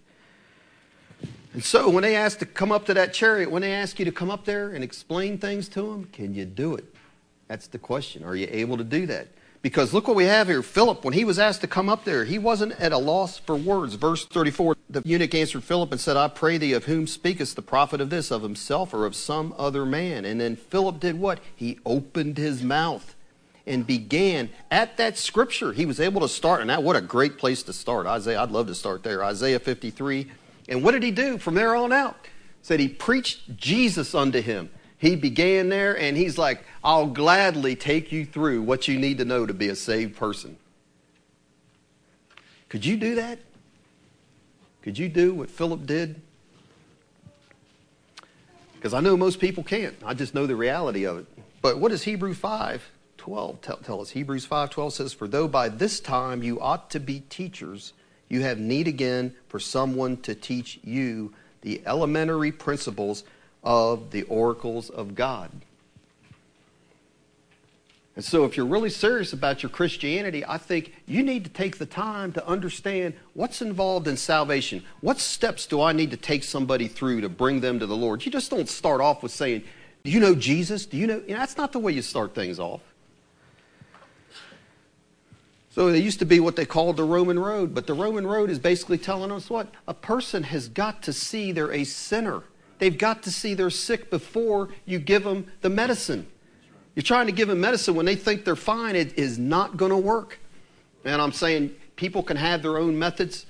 [1.53, 4.05] And so when they ask to come up to that chariot, when they ask you
[4.05, 6.85] to come up there and explain things to them, can you do it?
[7.47, 8.23] That's the question.
[8.23, 9.27] Are you able to do that?
[9.61, 10.61] Because look what we have here.
[10.61, 13.55] Philip, when he was asked to come up there, he wasn't at a loss for
[13.55, 13.93] words.
[13.95, 17.61] Verse 34 the eunuch answered Philip and said, I pray thee, of whom speakest the
[17.61, 20.25] prophet of this, of himself or of some other man?
[20.25, 21.39] And then Philip did what?
[21.55, 23.15] He opened his mouth
[23.65, 25.71] and began at that scripture.
[25.73, 28.05] He was able to start, and that what a great place to start.
[28.05, 29.23] Isaiah, I'd love to start there.
[29.23, 30.29] Isaiah 53.
[30.69, 32.17] And what did he do from there on out?
[32.61, 34.69] Said he preached Jesus unto him
[35.03, 39.25] he began there and he's like, I'll gladly take you through what you need to
[39.25, 40.55] know to be a saved person.
[42.69, 43.39] Could you do that?
[44.81, 46.21] Could you do what Philip did?
[48.75, 49.95] Because I know most people can't.
[50.05, 51.25] I just know the reality of it.
[51.61, 52.89] But what does Hebrew 5
[53.23, 54.09] 12 tell, tell us?
[54.09, 57.93] Hebrews 5 12 says, For though by this time you ought to be teachers,
[58.27, 63.23] you have need again for someone to teach you the elementary principles
[63.63, 65.49] of the oracles of God.
[68.17, 71.77] And so, if you're really serious about your Christianity, I think you need to take
[71.77, 74.83] the time to understand what's involved in salvation.
[74.99, 78.25] What steps do I need to take somebody through to bring them to the Lord?
[78.25, 79.63] You just don't start off with saying,
[80.03, 80.85] Do you know Jesus?
[80.85, 81.23] Do you know?
[81.25, 82.81] You know that's not the way you start things off.
[85.73, 88.51] So, it used to be what they called the Roman road, but the Roman road
[88.51, 89.73] is basically telling us what?
[89.87, 92.43] A person has got to see they're a sinner.
[92.77, 96.27] They've got to see they're sick before you give them the medicine.
[96.93, 99.89] You're trying to give them medicine when they think they're fine, it is not going
[99.89, 100.37] to work.
[101.05, 103.47] And I'm saying people can have their own methods.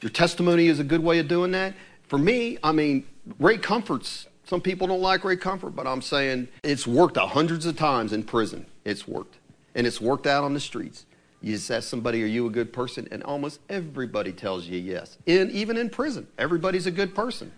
[0.00, 1.74] Your testimony is a good way of doing that.
[2.06, 3.06] For me, I mean,
[3.38, 7.76] Ray Comfort's, some people don't like Ray Comfort, but I'm saying it's worked hundreds of
[7.76, 8.64] times in prison.
[8.86, 9.36] It's worked.
[9.74, 11.04] And it's worked out on the streets.
[11.40, 13.06] You just ask somebody, are you a good person?
[13.10, 15.18] And almost everybody tells you yes.
[15.26, 17.52] Even in prison, everybody's a good person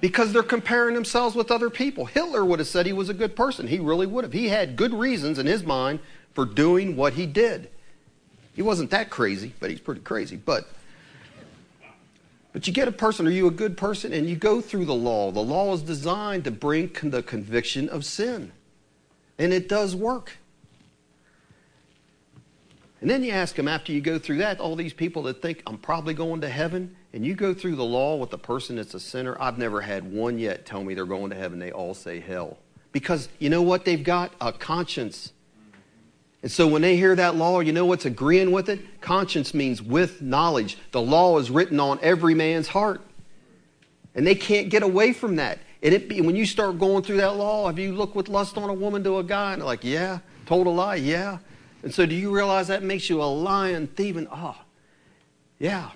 [0.00, 2.06] because they're comparing themselves with other people.
[2.06, 3.66] Hitler would have said he was a good person.
[3.66, 4.32] He really would have.
[4.32, 6.00] He had good reasons in his mind
[6.34, 7.68] for doing what he did.
[8.54, 10.36] He wasn't that crazy, but he's pretty crazy.
[10.36, 10.68] But
[12.52, 14.12] but you get a person, are you a good person?
[14.12, 15.30] And you go through the law.
[15.30, 18.52] The law is designed to bring the conviction of sin.
[19.38, 20.38] And it does work.
[23.00, 25.62] And then you ask them after you go through that, all these people that think
[25.66, 28.94] I'm probably going to heaven, and you go through the law with a person that's
[28.94, 31.58] a sinner, I've never had one yet tell me they're going to heaven.
[31.58, 32.58] They all say hell.
[32.90, 34.32] Because you know what they've got?
[34.40, 35.32] A conscience.
[36.42, 39.00] And so when they hear that law, you know what's agreeing with it?
[39.00, 40.78] Conscience means with knowledge.
[40.92, 43.00] The law is written on every man's heart.
[44.14, 45.60] And they can't get away from that.
[45.82, 48.56] And it, be, when you start going through that law, have you looked with lust
[48.56, 49.52] on a woman to a guy?
[49.52, 50.18] And like, yeah.
[50.46, 50.96] Told a lie?
[50.96, 51.38] Yeah.
[51.82, 54.26] And so do you realize that makes you a lying, thieving?
[54.28, 54.64] Oh, ah,
[55.58, 55.90] Yeah.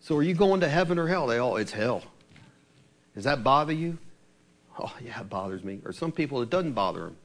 [0.00, 1.26] So are you going to heaven or hell?
[1.26, 2.02] They all, it's hell.
[3.14, 3.98] Does that bother you?
[4.78, 5.80] Oh, yeah, it bothers me.
[5.84, 7.16] Or some people, it doesn't bother them.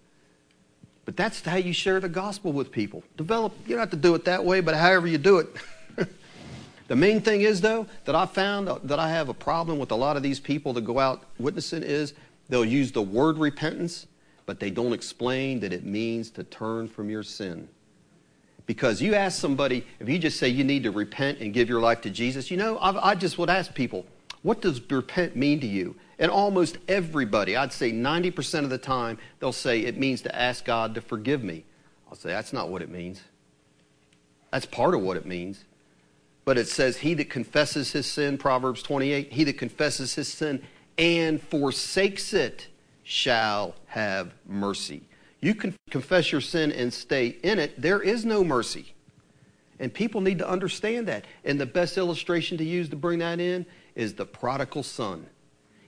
[1.06, 3.04] But that's how you share the gospel with people.
[3.18, 5.48] Develop, you don't have to do it that way, but however you do it.
[6.88, 9.96] the main thing is, though, that I found that I have a problem with a
[9.96, 12.14] lot of these people that go out witnessing is
[12.50, 14.08] they'll use the word repentance,
[14.46, 17.68] but they don't explain that it means to turn from your sin.
[18.66, 21.82] Because you ask somebody, if you just say you need to repent and give your
[21.82, 24.06] life to Jesus, you know, I, I just would ask people,
[24.42, 25.96] what does repent mean to you?
[26.20, 30.64] And almost everybody, I'd say 90% of the time, they'll say it means to ask
[30.64, 31.66] God to forgive me.
[32.10, 33.22] I'll say that's not what it means.
[34.52, 35.64] That's part of what it means.
[36.46, 40.62] But it says, He that confesses his sin, Proverbs 28, he that confesses his sin
[40.98, 42.68] and forsakes it
[43.14, 45.04] shall have mercy.
[45.40, 48.96] You can confess your sin and stay in it, there is no mercy.
[49.80, 51.26] And people need to understand that.
[51.46, 55.28] And the best illustration to use to bring that in is the prodigal son.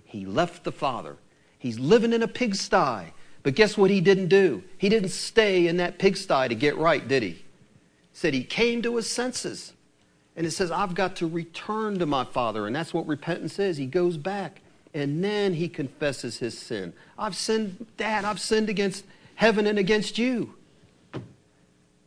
[0.04, 1.18] He left the father.
[1.58, 3.12] He's living in a pigsty.
[3.42, 4.64] But guess what he didn't do?
[4.78, 7.44] He didn't stay in that pigsty to get right, did he?
[8.14, 9.74] said he came to his senses.
[10.36, 12.68] And it says, I've got to return to my father.
[12.68, 13.78] And that's what repentance is.
[13.78, 14.62] He goes back
[14.96, 16.94] and then he confesses his sin.
[17.20, 19.04] I've sinned, Dad, I've sinned against
[19.36, 20.56] heaven and against you.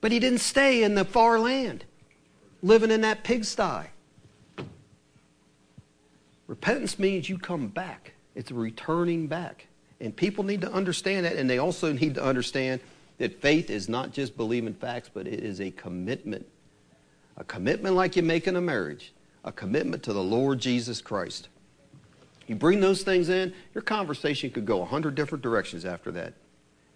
[0.00, 1.84] But he didn't stay in the far land,
[2.62, 3.88] living in that pigsty.
[6.46, 8.14] Repentance means you come back.
[8.34, 9.66] It's returning back.
[10.00, 12.80] And people need to understand that, and they also need to understand
[13.18, 16.46] that faith is not just believing facts, but it is a commitment.
[17.36, 19.12] A commitment like you make in a marriage,
[19.44, 21.48] a commitment to the Lord Jesus Christ.
[22.48, 26.32] You bring those things in, your conversation could go a hundred different directions after that.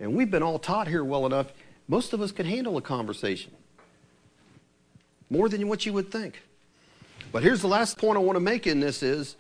[0.00, 1.53] And we've been all taught here well enough,
[1.86, 3.53] most of us can handle a conversation.
[5.30, 6.42] More than what you would think.
[7.30, 9.36] But here's the last point I want to make in this is,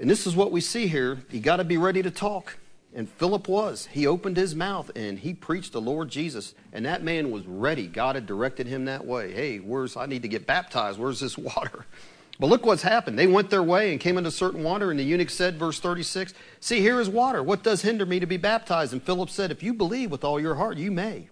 [0.00, 2.56] and this is what we see here, you got to be ready to talk.
[2.94, 3.86] And Philip was.
[3.86, 6.54] He opened his mouth and he preached the Lord Jesus.
[6.72, 7.86] And that man was ready.
[7.86, 9.32] God had directed him that way.
[9.32, 10.98] Hey, where's I need to get baptized?
[10.98, 11.84] Where's this water?
[12.40, 13.18] But look what's happened.
[13.18, 16.34] They went their way and came into certain water, and the eunuch said, verse 36,
[16.60, 17.42] See, here is water.
[17.42, 18.92] What does hinder me to be baptized?
[18.92, 21.28] And Philip said, If you believe with all your heart, you may.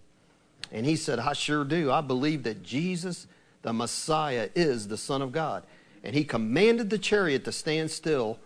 [0.72, 1.92] And he said, I sure do.
[1.92, 3.28] I believe that Jesus,
[3.62, 5.62] the Messiah, is the Son of God.
[6.02, 8.38] And he commanded the chariot to stand still,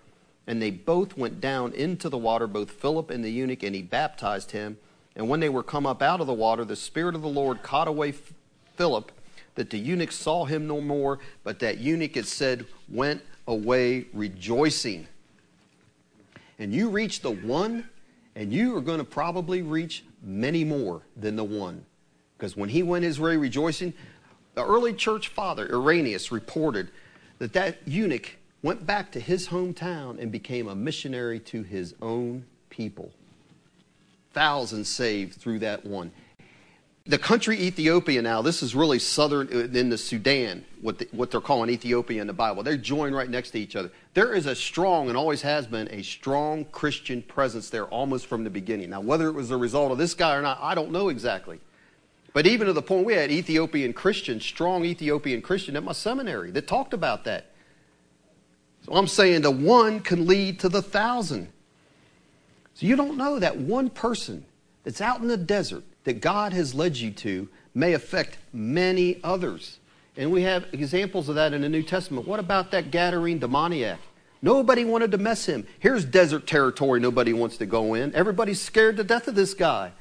[0.46, 3.82] and they both went down into the water, both Philip and the eunuch, and he
[3.82, 4.76] baptized him.
[5.16, 7.62] And when they were come up out of the water, the Spirit of the Lord
[7.62, 8.12] caught away
[8.76, 9.12] Philip
[9.54, 15.06] that the eunuch saw him no more, but that eunuch, it said, went away rejoicing.
[16.58, 17.88] And you reach the one,
[18.34, 21.84] and you are going to probably reach many more than the one.
[22.36, 23.92] Because when he went his way rejoicing,
[24.54, 26.90] the early church father, Irenaeus, reported
[27.38, 32.44] that that eunuch went back to his hometown and became a missionary to his own
[32.68, 33.10] people.
[34.32, 36.12] Thousands saved through that one
[37.10, 41.30] the country Ethiopia now, this is really southern uh, in the Sudan, what, the, what
[41.32, 42.62] they're calling Ethiopia in the Bible.
[42.62, 43.90] They're joined right next to each other.
[44.14, 48.44] There is a strong, and always has been, a strong Christian presence there almost from
[48.44, 48.90] the beginning.
[48.90, 51.58] Now, whether it was a result of this guy or not, I don't know exactly.
[52.32, 56.52] But even to the point we had Ethiopian Christians, strong Ethiopian Christian at my seminary
[56.52, 57.50] that talked about that.
[58.86, 61.48] So I'm saying the one can lead to the thousand.
[62.74, 64.46] So you don't know that one person
[64.84, 69.78] that's out in the desert that God has led you to may affect many others.
[70.16, 72.26] And we have examples of that in the New Testament.
[72.26, 74.00] What about that Gadarene demoniac?
[74.42, 75.68] Nobody wanted to mess him.
[75.78, 78.12] Here's desert territory nobody wants to go in.
[78.12, 79.92] Everybody's scared to death of this guy.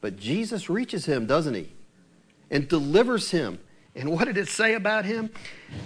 [0.00, 1.68] But Jesus reaches him, doesn't he?
[2.50, 3.58] And delivers him.
[3.94, 5.28] And what did it say about him?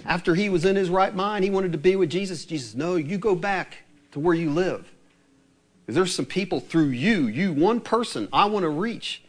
[0.05, 2.45] After he was in his right mind, he wanted to be with Jesus.
[2.45, 3.79] Jesus, no, you go back
[4.13, 4.89] to where you live.
[5.85, 9.21] There's some people through you, you one person, I want to reach.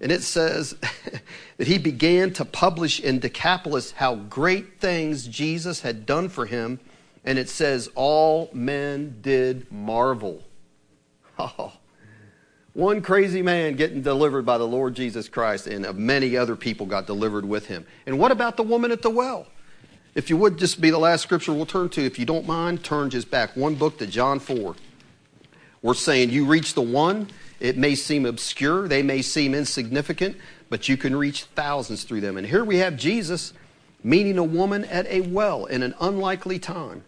[0.00, 0.76] And it says
[1.56, 6.80] that he began to publish in Decapolis how great things Jesus had done for him.
[7.24, 10.42] And it says, all men did marvel.
[11.38, 11.72] Oh,
[12.74, 17.06] one crazy man getting delivered by the Lord Jesus Christ, and many other people got
[17.06, 17.86] delivered with him.
[18.04, 19.46] And what about the woman at the well?
[20.16, 22.84] If you would just be the last scripture we'll turn to, if you don't mind,
[22.84, 24.74] turn just back one book to John 4.
[25.82, 27.28] We're saying you reach the one
[27.64, 30.36] it may seem obscure, they may seem insignificant,
[30.68, 32.36] but you can reach thousands through them.
[32.36, 33.54] And here we have Jesus
[34.02, 37.04] meeting a woman at a well in an unlikely time.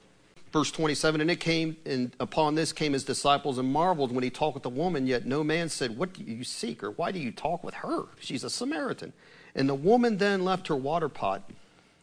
[0.55, 4.31] Verse 27 And it came, and upon this came his disciples and marveled when he
[4.31, 7.19] talked with the woman, yet no man said, What do you seek, or why do
[7.19, 8.05] you talk with her?
[8.19, 9.13] She's a Samaritan.
[9.55, 11.51] And the woman then left her water pot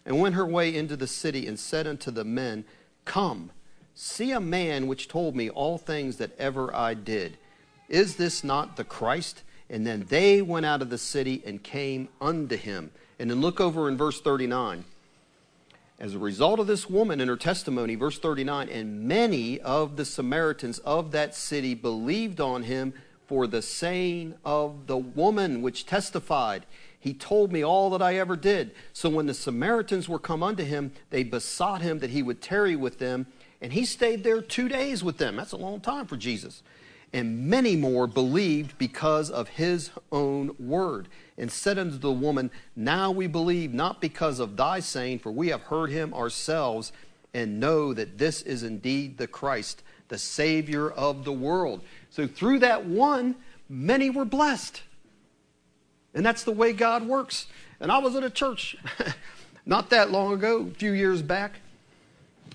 [0.06, 2.66] and went her way into the city and said unto the men,
[3.04, 3.50] Come,
[3.96, 7.40] see a man which told me all things that ever I did.
[7.94, 9.44] Is this not the Christ?
[9.70, 12.90] And then they went out of the city and came unto him.
[13.20, 14.84] And then look over in verse 39.
[16.00, 20.06] As a result of this woman and her testimony, verse 39, and many of the
[20.06, 22.96] Samaritans of that city believed on him
[23.28, 26.66] for the saying of the woman which testified,
[27.00, 28.72] He told me all that I ever did.
[28.92, 32.76] So when the Samaritans were come unto him, they besought him that he would tarry
[32.76, 33.28] with them.
[33.62, 35.36] And he stayed there two days with them.
[35.36, 36.64] That's a long time for Jesus
[37.14, 41.08] and many more believed because of his own word,
[41.38, 45.50] and said unto the woman, Now we believe not because of thy saying, for we
[45.50, 46.92] have heard him ourselves,
[47.34, 51.84] and know that this is indeed the Christ, the Savior of the world.
[52.10, 53.36] So through that one,
[53.70, 54.82] many were blessed.
[56.14, 57.48] And that's the way God works.
[57.80, 58.76] And I was at a church
[59.66, 61.60] not that long ago, a few years back,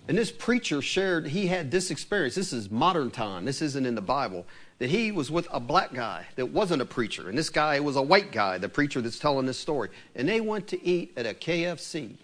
[0.08, 2.34] and this preacher shared, he had this experience.
[2.34, 4.46] This is modern time, this isn't in the Bible.
[4.78, 7.28] That he was with a black guy that wasn't a preacher.
[7.28, 9.90] And this guy was a white guy, the preacher that's telling this story.
[10.14, 12.16] And they went to eat at a KFC.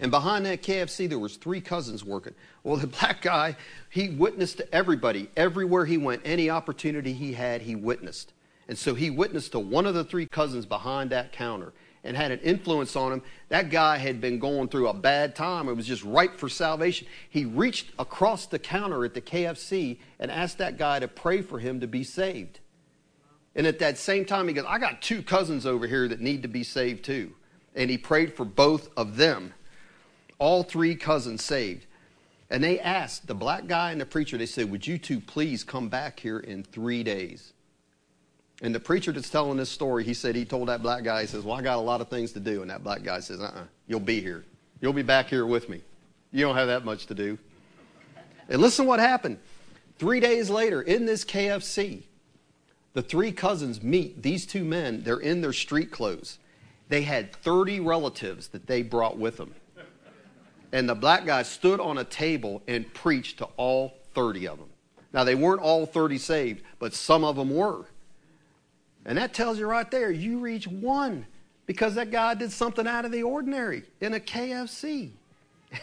[0.00, 2.34] And behind that KFC, there was three cousins working.
[2.62, 3.56] Well, the black guy,
[3.88, 5.30] he witnessed to everybody.
[5.36, 8.32] Everywhere he went, any opportunity he had, he witnessed.
[8.68, 11.72] And so he witnessed to one of the three cousins behind that counter
[12.04, 13.22] and had an influence on him.
[13.48, 15.68] That guy had been going through a bad time.
[15.68, 17.06] It was just ripe for salvation.
[17.28, 21.58] He reached across the counter at the KFC and asked that guy to pray for
[21.58, 22.60] him to be saved.
[23.54, 26.42] And at that same time, he goes, I got two cousins over here that need
[26.42, 27.32] to be saved too.
[27.74, 29.52] And he prayed for both of them.
[30.38, 31.86] All three cousins saved.
[32.48, 35.62] And they asked the black guy and the preacher, they said, Would you two please
[35.62, 37.52] come back here in three days?
[38.62, 41.26] And the preacher that's telling this story, he said he told that black guy, he
[41.26, 42.62] says, Well, I got a lot of things to do.
[42.62, 44.44] And that black guy says, Uh uh-uh, uh, you will be here.
[44.80, 45.80] You'll be back here with me.
[46.30, 47.38] You don't have that much to do.
[48.48, 49.38] And listen what happened.
[49.98, 52.02] Three days later, in this KFC,
[52.92, 55.02] the three cousins meet these two men.
[55.02, 56.38] They're in their street clothes.
[56.88, 59.54] They had 30 relatives that they brought with them.
[60.72, 64.68] And the black guy stood on a table and preached to all 30 of them.
[65.12, 67.86] Now, they weren't all 30 saved, but some of them were.
[69.06, 71.26] And that tells you right there, you reach one
[71.66, 75.10] because that guy did something out of the ordinary in a KFC.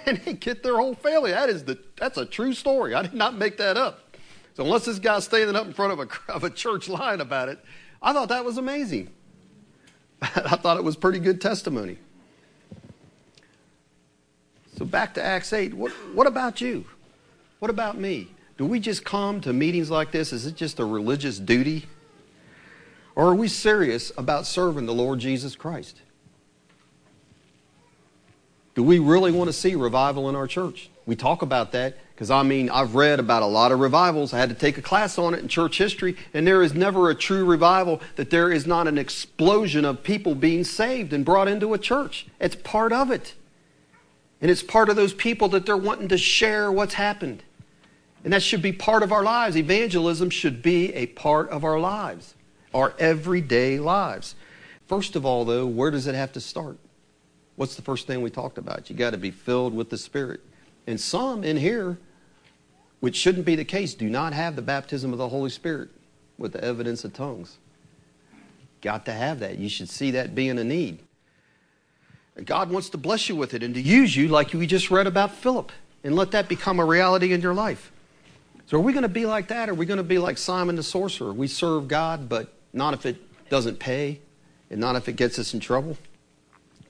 [0.05, 1.31] And he get their whole family.
[1.31, 2.93] That is the, that's a true story.
[2.93, 4.17] I did not make that up.
[4.53, 7.47] So unless this guy's standing up in front of a, of a church lying about
[7.47, 7.57] it,
[8.01, 9.09] I thought that was amazing.
[10.21, 11.99] I thought it was pretty good testimony.
[14.77, 15.73] So back to Acts 8.
[15.73, 16.85] What, what about you?
[17.59, 18.27] What about me?
[18.57, 20.33] Do we just come to meetings like this?
[20.33, 21.85] Is it just a religious duty?
[23.17, 26.03] Or are we serious about serving the Lord Jesus Christ?
[28.75, 30.91] Do we really want to see revival in our church?
[31.07, 34.35] We talk about that because I mean, I've read about a lot of revivals.
[34.35, 37.09] I had to take a class on it in church history, and there is never
[37.09, 41.47] a true revival that there is not an explosion of people being saved and brought
[41.47, 42.27] into a church.
[42.39, 43.33] It's part of it.
[44.41, 47.41] And it's part of those people that they're wanting to share what's happened.
[48.23, 49.57] And that should be part of our lives.
[49.57, 52.35] Evangelism should be a part of our lives
[52.77, 54.35] our everyday lives.
[54.85, 56.77] First of all, though, where does it have to start?
[57.55, 58.89] What's the first thing we talked about?
[58.89, 60.41] You got to be filled with the Spirit.
[60.85, 61.97] And some in here,
[62.99, 65.89] which shouldn't be the case, do not have the baptism of the Holy Spirit
[66.37, 67.57] with the evidence of tongues.
[68.81, 69.57] Got to have that.
[69.57, 70.99] You should see that being a need.
[72.45, 75.07] God wants to bless you with it and to use you like we just read
[75.07, 75.71] about Philip
[76.03, 77.91] and let that become a reality in your life.
[78.67, 79.67] So, are we going to be like that?
[79.67, 81.33] Or are we going to be like Simon the sorcerer?
[81.33, 83.17] We serve God, but not if it
[83.49, 84.19] doesn't pay,
[84.69, 85.97] and not if it gets us in trouble.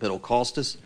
[0.01, 0.77] It'll cost us.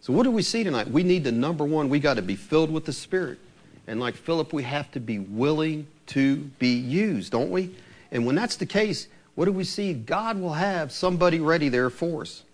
[0.00, 0.88] So, what do we see tonight?
[0.88, 3.38] We need the number one, we got to be filled with the Spirit.
[3.86, 7.74] And like Philip, we have to be willing to be used, don't we?
[8.10, 9.92] And when that's the case, what do we see?
[9.92, 12.44] God will have somebody ready there for us.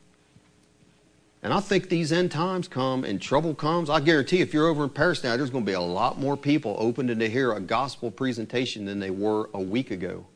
[1.43, 3.89] And I think these end times come and trouble comes.
[3.89, 6.37] I guarantee if you're over in Paris now, there's going to be a lot more
[6.37, 10.27] people open to hear a gospel presentation than they were a week ago.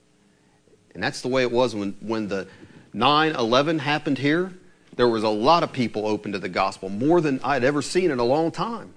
[0.94, 2.46] And that's the way it was when, when the
[2.92, 4.52] 9 11 happened here.
[4.96, 8.12] There was a lot of people open to the gospel, more than I'd ever seen
[8.12, 8.94] in a long time.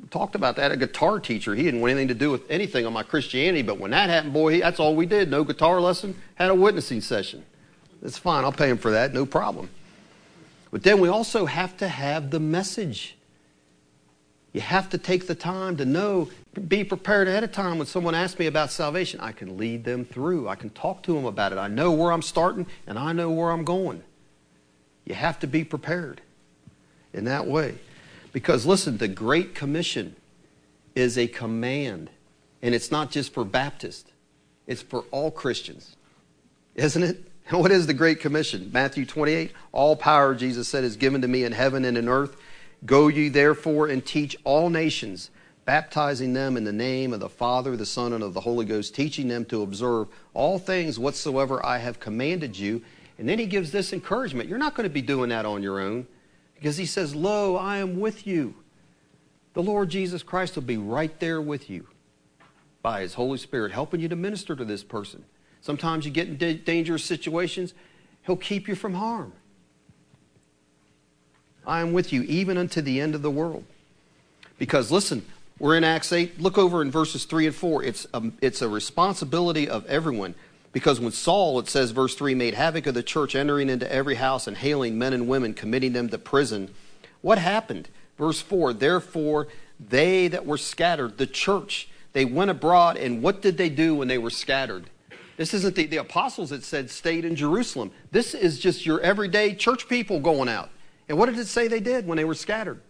[0.00, 0.70] We talked about that.
[0.70, 3.80] A guitar teacher, he didn't want anything to do with anything on my Christianity, but
[3.80, 5.30] when that happened, boy, he, that's all we did.
[5.30, 7.44] No guitar lesson, had a witnessing session.
[8.00, 8.44] That's fine.
[8.44, 9.12] I'll pay him for that.
[9.12, 9.70] No problem.
[10.70, 13.16] But then we also have to have the message.
[14.52, 16.28] You have to take the time to know,
[16.60, 19.20] be prepared ahead of time when someone asks me about salvation.
[19.20, 20.48] I can lead them through.
[20.48, 21.58] I can talk to them about it.
[21.58, 24.02] I know where I'm starting and I know where I'm going.
[25.04, 26.20] You have to be prepared.
[27.12, 27.78] in that way.
[28.32, 30.16] Because listen, the Great Commission
[30.94, 32.10] is a command,
[32.60, 34.10] and it's not just for Baptists,
[34.66, 35.96] it's for all Christians,
[36.74, 37.30] isn't it?
[37.50, 38.70] What is the Great Commission?
[38.72, 42.36] Matthew 28 All power, Jesus said, is given to me in heaven and in earth.
[42.86, 45.30] Go ye therefore and teach all nations,
[45.64, 48.94] baptizing them in the name of the Father, the Son, and of the Holy Ghost,
[48.94, 52.82] teaching them to observe all things whatsoever I have commanded you.
[53.18, 54.48] And then he gives this encouragement.
[54.48, 56.06] You're not going to be doing that on your own
[56.54, 58.54] because he says, Lo, I am with you.
[59.54, 61.86] The Lord Jesus Christ will be right there with you
[62.82, 65.24] by his Holy Spirit, helping you to minister to this person.
[65.60, 67.72] Sometimes you get in dangerous situations,
[68.26, 69.32] he'll keep you from harm.
[71.66, 73.64] I am with you even unto the end of the world.
[74.58, 75.24] Because listen,
[75.58, 76.40] we're in Acts 8.
[76.40, 77.82] Look over in verses 3 and 4.
[77.84, 80.34] It's a, it's a responsibility of everyone.
[80.72, 84.16] Because when Saul, it says, verse 3, made havoc of the church, entering into every
[84.16, 86.74] house and hailing men and women, committing them to prison,
[87.20, 87.88] what happened?
[88.18, 89.46] Verse 4 Therefore,
[89.78, 94.08] they that were scattered, the church, they went abroad, and what did they do when
[94.08, 94.90] they were scattered?
[95.36, 97.92] This isn't the, the apostles that said stayed in Jerusalem.
[98.10, 100.70] This is just your everyday church people going out.
[101.08, 102.80] And what did it say they did when they were scattered?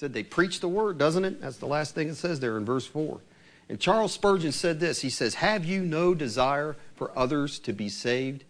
[0.00, 1.42] Said they preach the word, doesn't it?
[1.42, 3.20] That's the last thing it says there in verse 4.
[3.68, 7.90] And Charles Spurgeon said this He says, Have you no desire for others to be
[7.90, 8.44] saved?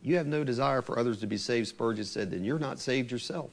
[0.00, 3.10] You have no desire for others to be saved, Spurgeon said, then you're not saved
[3.10, 3.50] yourself.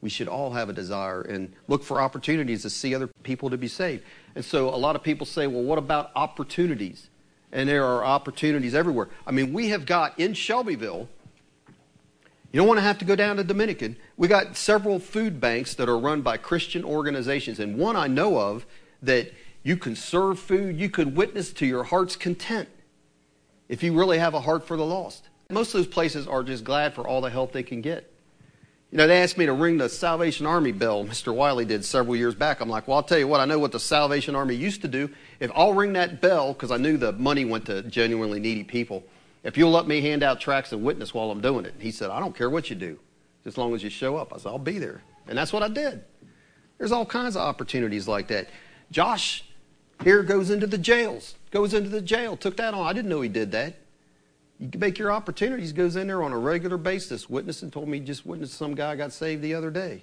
[0.00, 3.58] We should all have a desire and look for opportunities to see other people to
[3.58, 4.04] be saved.
[4.36, 7.10] And so a lot of people say, well, what about opportunities?
[7.50, 9.08] And there are opportunities everywhere.
[9.26, 11.08] I mean, we have got in Shelbyville,
[12.52, 13.96] you don't want to have to go down to Dominican.
[14.16, 18.38] We got several food banks that are run by Christian organizations, and one I know
[18.38, 18.64] of
[19.02, 19.32] that
[19.62, 22.68] you can serve food, you could witness to your heart's content
[23.68, 25.28] if you really have a heart for the lost.
[25.50, 28.10] Most of those places are just glad for all the help they can get.
[28.90, 31.04] You know, they asked me to ring the Salvation Army bell.
[31.04, 31.34] Mr.
[31.34, 32.60] Wiley did several years back.
[32.60, 34.88] I'm like, well, I'll tell you what, I know what the Salvation Army used to
[34.88, 35.10] do.
[35.40, 39.04] If I'll ring that bell, because I knew the money went to genuinely needy people,
[39.48, 41.72] if you'll let me hand out tracts and witness while I'm doing it.
[41.78, 42.98] He said, I don't care what you do,
[43.46, 44.30] as long as you show up.
[44.34, 45.00] I said, I'll be there.
[45.26, 46.04] And that's what I did.
[46.76, 48.50] There's all kinds of opportunities like that.
[48.90, 49.44] Josh
[50.04, 52.86] here goes into the jails, goes into the jail, took that on.
[52.86, 53.74] I didn't know he did that.
[54.60, 58.00] You can make your opportunities, goes in there on a regular basis, witnessing, told me
[58.00, 60.02] just witnessed some guy got saved the other day.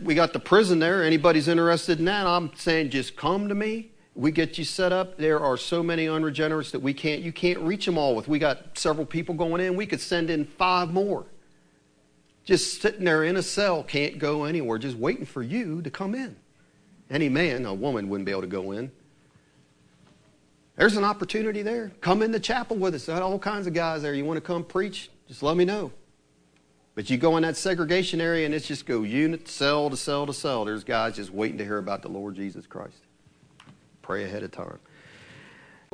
[0.00, 1.02] We got the prison there.
[1.02, 5.16] Anybody's interested in that, I'm saying just come to me we get you set up.
[5.16, 8.28] There are so many unregenerates that we can't, you can't reach them all with.
[8.28, 9.74] We got several people going in.
[9.76, 11.24] We could send in five more.
[12.44, 16.14] Just sitting there in a cell, can't go anywhere, just waiting for you to come
[16.14, 16.36] in.
[17.08, 18.90] Any man, a woman wouldn't be able to go in.
[20.76, 21.92] There's an opportunity there.
[22.00, 23.08] Come in the chapel with us.
[23.08, 24.14] All kinds of guys there.
[24.14, 25.10] You want to come preach?
[25.28, 25.92] Just let me know.
[26.94, 30.26] But you go in that segregation area and it's just go unit, cell to cell
[30.26, 30.64] to cell.
[30.64, 33.02] There's guys just waiting to hear about the Lord Jesus Christ.
[34.12, 34.78] Pray ahead of time.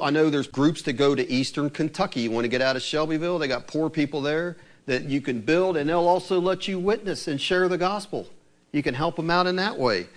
[0.02, 2.22] I know there's groups that go to eastern Kentucky.
[2.22, 3.38] You want to get out of Shelbyville?
[3.38, 4.56] They got poor people there
[4.86, 8.26] that you can build, and they'll also let you witness and share the gospel.
[8.72, 10.08] You can help them out in that way.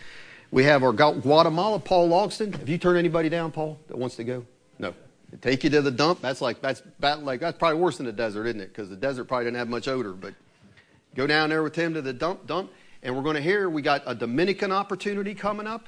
[0.49, 2.57] We have our Guatemala, Paul Logston.
[2.57, 4.47] Have you turned anybody down, Paul, that wants to go?
[4.79, 4.95] No.
[5.29, 6.21] They take you to the dump.
[6.21, 8.69] That's like that's like that's probably worse than the desert, isn't it?
[8.69, 10.13] Because the desert probably didn't have much odor.
[10.13, 10.33] But
[11.13, 12.71] go down there with him to the dump, dump,
[13.03, 15.87] and we're going to hear we got a Dominican opportunity coming up.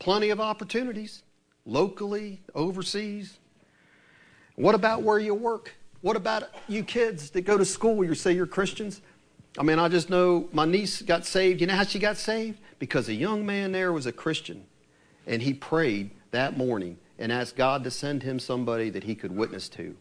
[0.00, 1.22] Plenty of opportunities,
[1.66, 3.38] locally, overseas.
[4.56, 5.74] What about where you work?
[6.00, 8.02] What about you kids that go to school?
[8.02, 9.02] You say you're Christians?
[9.58, 11.60] I mean, I just know my niece got saved.
[11.60, 12.58] You know how she got saved?
[12.78, 14.64] Because a young man there was a Christian,
[15.26, 19.36] and he prayed that morning and asked God to send him somebody that he could
[19.36, 19.94] witness to.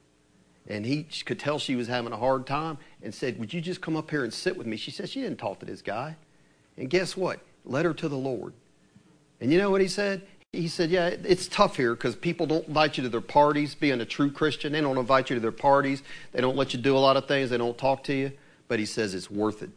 [0.69, 3.81] And he could tell she was having a hard time and said, Would you just
[3.81, 4.77] come up here and sit with me?
[4.77, 6.15] She said she didn't talk to this guy.
[6.77, 7.41] And guess what?
[7.65, 8.53] Led her to the Lord.
[9.41, 10.21] And you know what he said?
[10.51, 13.75] He said, Yeah, it's tough here because people don't invite you to their parties.
[13.75, 16.01] Being a true Christian, they don't invite you to their parties.
[16.31, 17.49] They don't let you do a lot of things.
[17.49, 18.31] They don't talk to you.
[18.67, 19.69] But he says it's worth it.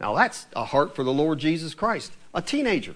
[0.00, 2.12] Now, that's a heart for the Lord Jesus Christ.
[2.34, 2.94] A teenager.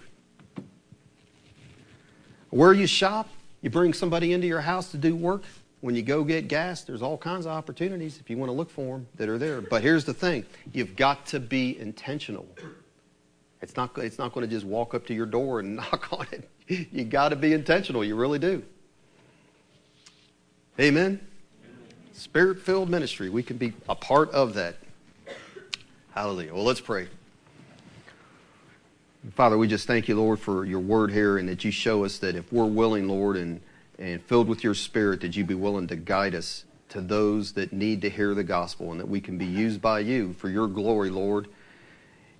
[2.50, 3.28] Where you shop,
[3.62, 5.44] you bring somebody into your house to do work.
[5.80, 8.70] When you go get gas, there's all kinds of opportunities if you want to look
[8.70, 9.60] for them that are there.
[9.60, 12.46] But here's the thing you've got to be intentional.
[13.60, 16.26] It's not, it's not going to just walk up to your door and knock on
[16.32, 16.48] it.
[16.92, 18.04] You got to be intentional.
[18.04, 18.62] You really do.
[20.78, 21.20] Amen.
[22.12, 23.30] Spirit filled ministry.
[23.30, 24.76] We can be a part of that.
[26.14, 26.54] Hallelujah.
[26.54, 27.08] Well, let's pray.
[29.34, 32.18] Father, we just thank you, Lord, for your word here and that you show us
[32.18, 33.60] that if we're willing, Lord, and,
[33.98, 37.72] and filled with your spirit, that you be willing to guide us to those that
[37.72, 40.66] need to hear the gospel and that we can be used by you for your
[40.66, 41.48] glory, Lord,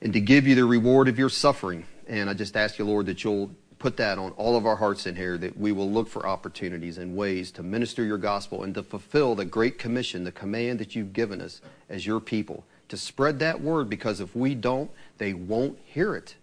[0.00, 1.84] and to give you the reward of your suffering.
[2.06, 5.06] And I just ask you, Lord, that you'll put that on all of our hearts
[5.06, 8.74] in here, that we will look for opportunities and ways to minister your gospel and
[8.74, 12.96] to fulfill the great commission, the command that you've given us as your people, to
[12.96, 16.34] spread that word because if we don't, they won't hear it.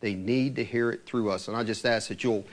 [0.00, 1.48] They need to hear it through us.
[1.48, 2.46] And I just ask that you'll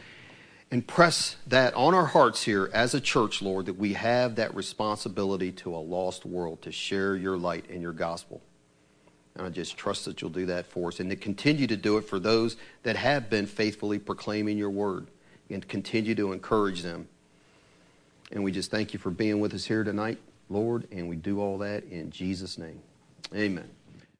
[0.72, 5.52] impress that on our hearts here as a church, Lord, that we have that responsibility
[5.54, 8.42] to a lost world to share your light and your gospel.
[9.36, 11.98] And I just trust that you'll do that for us and to continue to do
[11.98, 15.08] it for those that have been faithfully proclaiming your word
[15.50, 17.08] and continue to encourage them.
[18.32, 20.18] And we just thank you for being with us here tonight,
[20.50, 22.80] Lord, and we do all that in Jesus' name.
[23.34, 23.70] Amen.